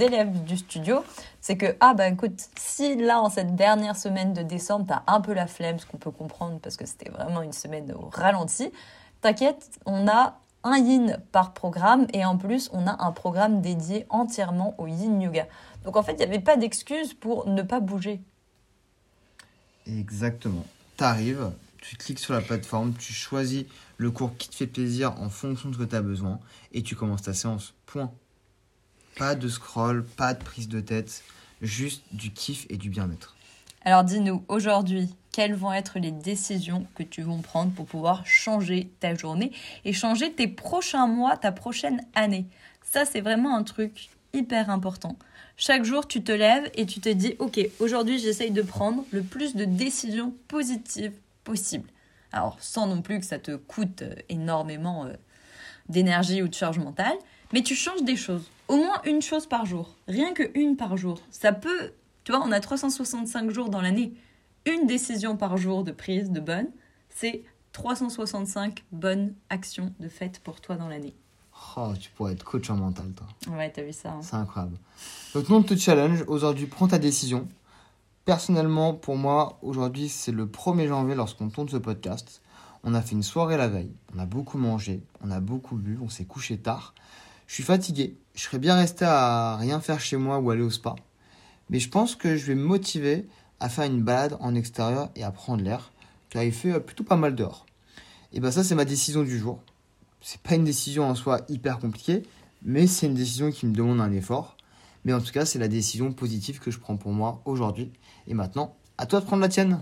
élèves 0.00 0.44
du 0.44 0.56
studio, 0.56 1.02
c'est 1.40 1.56
que 1.56 1.76
ah 1.80 1.94
bah 1.94 2.08
écoute, 2.08 2.40
si 2.58 2.96
là 2.96 3.20
en 3.20 3.30
cette 3.30 3.54
dernière 3.54 3.96
semaine 3.96 4.32
de 4.32 4.42
décembre, 4.42 4.86
t'as 4.88 5.02
un 5.06 5.20
peu 5.20 5.32
la 5.32 5.46
flemme, 5.46 5.78
ce 5.78 5.86
qu'on 5.86 5.98
peut 5.98 6.10
comprendre 6.10 6.58
parce 6.62 6.76
que 6.76 6.86
c'était 6.86 7.10
vraiment 7.10 7.42
une 7.42 7.52
semaine 7.52 7.85
au 7.92 8.10
ralenti, 8.12 8.70
t'inquiète, 9.20 9.70
on 9.86 10.08
a 10.08 10.38
un 10.64 10.78
yin 10.78 11.18
par 11.32 11.52
programme 11.52 12.06
et 12.12 12.24
en 12.24 12.36
plus 12.36 12.70
on 12.72 12.86
a 12.86 13.04
un 13.04 13.12
programme 13.12 13.60
dédié 13.60 14.06
entièrement 14.10 14.74
au 14.78 14.86
yin 14.86 15.20
yoga. 15.20 15.46
Donc 15.84 15.96
en 15.96 16.02
fait, 16.02 16.12
il 16.12 16.18
n'y 16.18 16.24
avait 16.24 16.40
pas 16.40 16.56
d'excuse 16.56 17.14
pour 17.14 17.46
ne 17.46 17.62
pas 17.62 17.80
bouger. 17.80 18.20
Exactement. 19.86 20.66
Tu 20.96 21.04
arrives, 21.04 21.52
tu 21.80 21.96
cliques 21.96 22.18
sur 22.18 22.34
la 22.34 22.40
plateforme, 22.40 22.94
tu 22.94 23.12
choisis 23.12 23.64
le 23.96 24.10
cours 24.10 24.36
qui 24.36 24.48
te 24.48 24.56
fait 24.56 24.66
plaisir 24.66 25.12
en 25.20 25.28
fonction 25.28 25.68
de 25.68 25.74
ce 25.74 25.78
que 25.78 25.84
tu 25.84 25.96
as 25.96 26.02
besoin 26.02 26.40
et 26.72 26.82
tu 26.82 26.96
commences 26.96 27.22
ta 27.22 27.34
séance. 27.34 27.74
Point. 27.86 28.10
Pas 29.16 29.34
de 29.34 29.48
scroll, 29.48 30.04
pas 30.04 30.34
de 30.34 30.42
prise 30.42 30.68
de 30.68 30.80
tête, 30.80 31.22
juste 31.62 32.02
du 32.12 32.32
kiff 32.32 32.66
et 32.68 32.76
du 32.76 32.90
bien-être. 32.90 33.36
Alors 33.84 34.02
dis-nous 34.02 34.44
aujourd'hui, 34.48 35.14
quelles 35.36 35.54
vont 35.54 35.74
être 35.74 35.98
les 35.98 36.12
décisions 36.12 36.86
que 36.94 37.02
tu 37.02 37.20
vas 37.20 37.36
prendre 37.42 37.70
pour 37.70 37.84
pouvoir 37.84 38.26
changer 38.26 38.90
ta 39.00 39.14
journée 39.14 39.52
et 39.84 39.92
changer 39.92 40.32
tes 40.32 40.48
prochains 40.48 41.06
mois, 41.06 41.36
ta 41.36 41.52
prochaine 41.52 42.00
année. 42.14 42.46
Ça, 42.82 43.04
c'est 43.04 43.20
vraiment 43.20 43.54
un 43.54 43.62
truc 43.62 44.08
hyper 44.32 44.70
important. 44.70 45.14
Chaque 45.58 45.84
jour, 45.84 46.08
tu 46.08 46.24
te 46.24 46.32
lèves 46.32 46.70
et 46.74 46.86
tu 46.86 47.00
te 47.02 47.10
dis, 47.10 47.34
ok, 47.38 47.60
aujourd'hui, 47.80 48.18
j'essaye 48.18 48.50
de 48.50 48.62
prendre 48.62 49.04
le 49.10 49.20
plus 49.20 49.54
de 49.54 49.66
décisions 49.66 50.32
positives 50.48 51.12
possible. 51.44 51.90
Alors, 52.32 52.56
sans 52.58 52.86
non 52.86 53.02
plus 53.02 53.18
que 53.18 53.26
ça 53.26 53.38
te 53.38 53.56
coûte 53.56 54.00
euh, 54.00 54.14
énormément 54.30 55.04
euh, 55.04 55.12
d'énergie 55.90 56.40
ou 56.40 56.48
de 56.48 56.54
charge 56.54 56.78
mentale, 56.78 57.16
mais 57.52 57.60
tu 57.60 57.74
changes 57.74 58.04
des 58.04 58.16
choses. 58.16 58.50
Au 58.68 58.76
moins 58.76 59.02
une 59.04 59.20
chose 59.20 59.46
par 59.46 59.66
jour. 59.66 59.96
Rien 60.08 60.32
que 60.32 60.50
une 60.58 60.78
par 60.78 60.96
jour. 60.96 61.20
Ça 61.30 61.52
peut, 61.52 61.92
tu 62.24 62.32
vois, 62.32 62.40
on 62.42 62.52
a 62.52 62.60
365 62.60 63.50
jours 63.50 63.68
dans 63.68 63.82
l'année. 63.82 64.14
Une 64.66 64.86
décision 64.86 65.36
par 65.36 65.56
jour 65.56 65.84
de 65.84 65.92
prise 65.92 66.30
de 66.30 66.40
bonne, 66.40 66.66
c'est 67.08 67.42
365 67.72 68.84
bonnes 68.92 69.34
actions 69.48 69.92
de 70.00 70.08
faites 70.08 70.40
pour 70.40 70.60
toi 70.60 70.76
dans 70.76 70.88
l'année. 70.88 71.14
Oh, 71.76 71.92
tu 71.98 72.10
pourrais 72.10 72.32
être 72.32 72.44
coach 72.44 72.68
en 72.70 72.76
mental, 72.76 73.12
toi. 73.12 73.26
Ouais, 73.56 73.70
t'as 73.70 73.82
vu 73.82 73.92
ça. 73.92 74.10
hein. 74.10 74.20
C'est 74.22 74.34
incroyable. 74.34 74.76
Donc, 75.34 75.48
non, 75.48 75.62
te 75.62 75.76
challenge. 75.76 76.24
Aujourd'hui, 76.26 76.66
prends 76.66 76.88
ta 76.88 76.98
décision. 76.98 77.46
Personnellement, 78.24 78.92
pour 78.92 79.16
moi, 79.16 79.58
aujourd'hui, 79.62 80.08
c'est 80.08 80.32
le 80.32 80.46
1er 80.46 80.88
janvier 80.88 81.14
lorsqu'on 81.14 81.48
tourne 81.48 81.68
ce 81.68 81.76
podcast. 81.76 82.42
On 82.82 82.92
a 82.94 83.00
fait 83.02 83.12
une 83.12 83.22
soirée 83.22 83.56
la 83.56 83.68
veille. 83.68 83.92
On 84.14 84.18
a 84.18 84.26
beaucoup 84.26 84.58
mangé. 84.58 85.00
On 85.22 85.30
a 85.30 85.40
beaucoup 85.40 85.76
bu. 85.76 85.98
On 86.02 86.08
s'est 86.08 86.24
couché 86.24 86.58
tard. 86.58 86.94
Je 87.46 87.54
suis 87.54 87.62
fatigué. 87.62 88.16
Je 88.34 88.42
serais 88.42 88.58
bien 88.58 88.74
resté 88.76 89.04
à 89.04 89.56
rien 89.56 89.80
faire 89.80 90.00
chez 90.00 90.16
moi 90.16 90.38
ou 90.38 90.50
aller 90.50 90.62
au 90.62 90.70
spa. 90.70 90.94
Mais 91.70 91.78
je 91.78 91.88
pense 91.88 92.16
que 92.16 92.36
je 92.36 92.46
vais 92.46 92.54
me 92.54 92.64
motiver 92.64 93.26
à 93.60 93.68
faire 93.68 93.84
une 93.84 94.02
balade 94.02 94.36
en 94.40 94.54
extérieur 94.54 95.10
et 95.16 95.24
à 95.24 95.30
prendre 95.30 95.62
l'air. 95.62 95.92
Car 96.30 96.42
il 96.42 96.52
fait 96.52 96.72
euh, 96.72 96.80
plutôt 96.80 97.04
pas 97.04 97.16
mal 97.16 97.34
dehors. 97.34 97.66
Et 98.32 98.40
ben 98.40 98.50
ça, 98.50 98.64
c'est 98.64 98.74
ma 98.74 98.84
décision 98.84 99.22
du 99.22 99.38
jour. 99.38 99.60
C'est 100.20 100.40
pas 100.40 100.54
une 100.54 100.64
décision 100.64 101.04
en 101.04 101.14
soi 101.14 101.40
hyper 101.48 101.78
compliquée, 101.78 102.24
mais 102.62 102.86
c'est 102.86 103.06
une 103.06 103.14
décision 103.14 103.50
qui 103.50 103.66
me 103.66 103.74
demande 103.74 104.00
un 104.00 104.12
effort. 104.12 104.56
Mais 105.04 105.12
en 105.12 105.20
tout 105.20 105.32
cas, 105.32 105.44
c'est 105.44 105.58
la 105.58 105.68
décision 105.68 106.12
positive 106.12 106.58
que 106.58 106.70
je 106.70 106.78
prends 106.78 106.96
pour 106.96 107.12
moi 107.12 107.40
aujourd'hui. 107.44 107.92
Et 108.26 108.34
maintenant, 108.34 108.76
à 108.98 109.06
toi 109.06 109.20
de 109.20 109.24
prendre 109.24 109.42
la 109.42 109.48
tienne. 109.48 109.80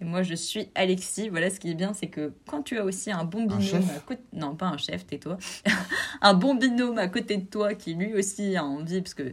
Et 0.00 0.04
moi, 0.04 0.22
je 0.22 0.34
suis 0.34 0.68
Alexis. 0.74 1.28
Voilà, 1.28 1.50
ce 1.50 1.60
qui 1.60 1.70
est 1.70 1.74
bien, 1.74 1.94
c'est 1.94 2.08
que 2.08 2.34
quand 2.46 2.62
tu 2.62 2.76
as 2.78 2.84
aussi 2.84 3.10
un 3.10 3.24
bon 3.24 3.44
binôme 3.44 3.62
chef 3.62 3.96
à 3.96 4.00
côté... 4.00 4.22
Non, 4.32 4.56
pas 4.56 4.66
un 4.66 4.76
chef, 4.76 5.06
tais-toi. 5.06 5.38
un 6.20 6.34
bon 6.34 6.54
binôme 6.54 6.98
à 6.98 7.08
côté 7.08 7.36
de 7.36 7.46
toi 7.46 7.74
qui 7.74 7.94
lui 7.94 8.12
aussi 8.14 8.56
a 8.56 8.64
envie 8.64 9.00
parce 9.00 9.14
que 9.14 9.32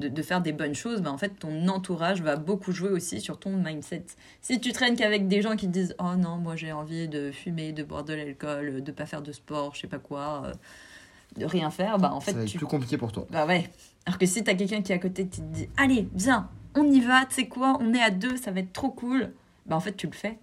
de, 0.00 0.08
de 0.08 0.22
faire 0.22 0.40
des 0.40 0.52
bonnes 0.52 0.74
choses, 0.74 1.00
bah, 1.02 1.12
en 1.12 1.18
fait, 1.18 1.38
ton 1.38 1.68
entourage 1.68 2.22
va 2.22 2.36
beaucoup 2.36 2.72
jouer 2.72 2.90
aussi 2.90 3.20
sur 3.20 3.38
ton 3.38 3.50
mindset. 3.52 4.04
Si 4.42 4.60
tu 4.60 4.72
traînes 4.72 4.96
qu'avec 4.96 5.28
des 5.28 5.42
gens 5.42 5.54
qui 5.54 5.66
te 5.66 5.72
disent 5.72 5.94
«Oh 6.00 6.16
non, 6.16 6.36
moi 6.38 6.56
j'ai 6.56 6.72
envie 6.72 7.06
de 7.08 7.30
fumer, 7.30 7.72
de 7.72 7.84
boire 7.84 8.02
de 8.04 8.14
l'alcool, 8.14 8.82
de 8.82 8.92
pas 8.92 9.06
faire 9.06 9.22
de 9.22 9.30
sport, 9.32 9.74
je 9.74 9.82
sais 9.82 9.86
pas 9.86 9.98
quoi, 9.98 10.42
euh, 10.46 10.52
de 11.36 11.44
rien 11.44 11.70
faire», 11.70 11.98
bah 12.00 12.12
en 12.12 12.20
ça 12.20 12.32
fait, 12.32 12.38
va 12.38 12.42
être 12.42 12.48
tu 12.48 12.58
plus 12.58 12.66
compliqué 12.66 12.96
pour 12.96 13.12
toi. 13.12 13.26
bah 13.30 13.46
ouais. 13.46 13.70
Alors 14.06 14.18
que 14.18 14.26
si 14.26 14.42
t'as 14.42 14.54
quelqu'un 14.54 14.82
qui 14.82 14.92
est 14.92 14.96
à 14.96 14.98
côté 14.98 15.26
qui 15.28 15.40
te 15.42 15.46
dit 15.54 15.68
Allez, 15.76 16.08
viens, 16.14 16.48
on 16.74 16.90
y 16.90 17.00
va, 17.00 17.26
tu 17.26 17.34
sais 17.34 17.46
quoi, 17.48 17.78
on 17.80 17.92
est 17.94 18.02
à 18.02 18.10
deux, 18.10 18.36
ça 18.36 18.50
va 18.50 18.60
être 18.60 18.72
trop 18.72 18.90
cool. 18.90 19.32
Bah 19.66 19.76
en 19.76 19.80
fait, 19.80 19.92
tu 19.92 20.06
le 20.06 20.12
fais. 20.12 20.38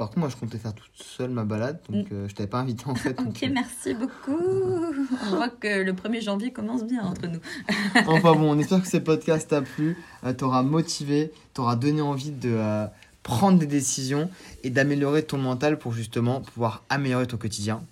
Par 0.00 0.08
contre, 0.08 0.20
moi, 0.20 0.28
je 0.30 0.36
comptais 0.36 0.56
faire 0.56 0.72
toute 0.72 0.90
seule 0.94 1.28
ma 1.28 1.44
balade, 1.44 1.78
donc 1.90 2.06
euh, 2.10 2.26
je 2.26 2.34
t'avais 2.34 2.48
pas 2.48 2.60
invité 2.60 2.84
en 2.86 2.94
fait. 2.94 3.12
donc, 3.18 3.36
Ok, 3.36 3.42
euh, 3.42 3.48
merci 3.52 3.92
beaucoup. 3.92 4.32
On 4.32 5.36
voit 5.36 5.50
que 5.50 5.82
le 5.82 5.92
1er 5.92 6.22
janvier 6.22 6.52
commence 6.54 6.84
bien 6.84 7.02
entre 7.02 7.26
nous. 7.26 7.40
Enfin 8.06 8.32
bon, 8.32 8.50
on 8.50 8.58
espère 8.58 8.80
que 8.80 8.88
ce 8.88 8.96
podcast 8.96 9.50
t'a 9.50 9.60
plu, 9.60 9.98
euh, 10.24 10.32
t'aura 10.32 10.62
motivé, 10.62 11.32
t'aura 11.52 11.76
donné 11.76 12.00
envie 12.00 12.30
de 12.30 12.48
euh, 12.48 12.86
prendre 13.22 13.58
des 13.58 13.66
décisions 13.66 14.30
et 14.64 14.70
d'améliorer 14.70 15.22
ton 15.22 15.36
mental 15.36 15.78
pour 15.78 15.92
justement 15.92 16.40
pouvoir 16.40 16.82
améliorer 16.88 17.26
ton 17.26 17.36
quotidien. 17.36 17.82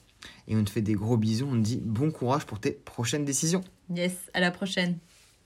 Et 0.46 0.56
on 0.56 0.64
te 0.64 0.70
fait 0.70 0.80
des 0.80 0.94
gros 0.94 1.18
bisous, 1.18 1.46
on 1.46 1.56
te 1.56 1.58
dit 1.58 1.78
bon 1.84 2.10
courage 2.10 2.46
pour 2.46 2.58
tes 2.58 2.70
prochaines 2.70 3.26
décisions. 3.26 3.60
Yes, 3.94 4.14
à 4.32 4.40
la 4.40 4.50
prochaine. 4.50 4.96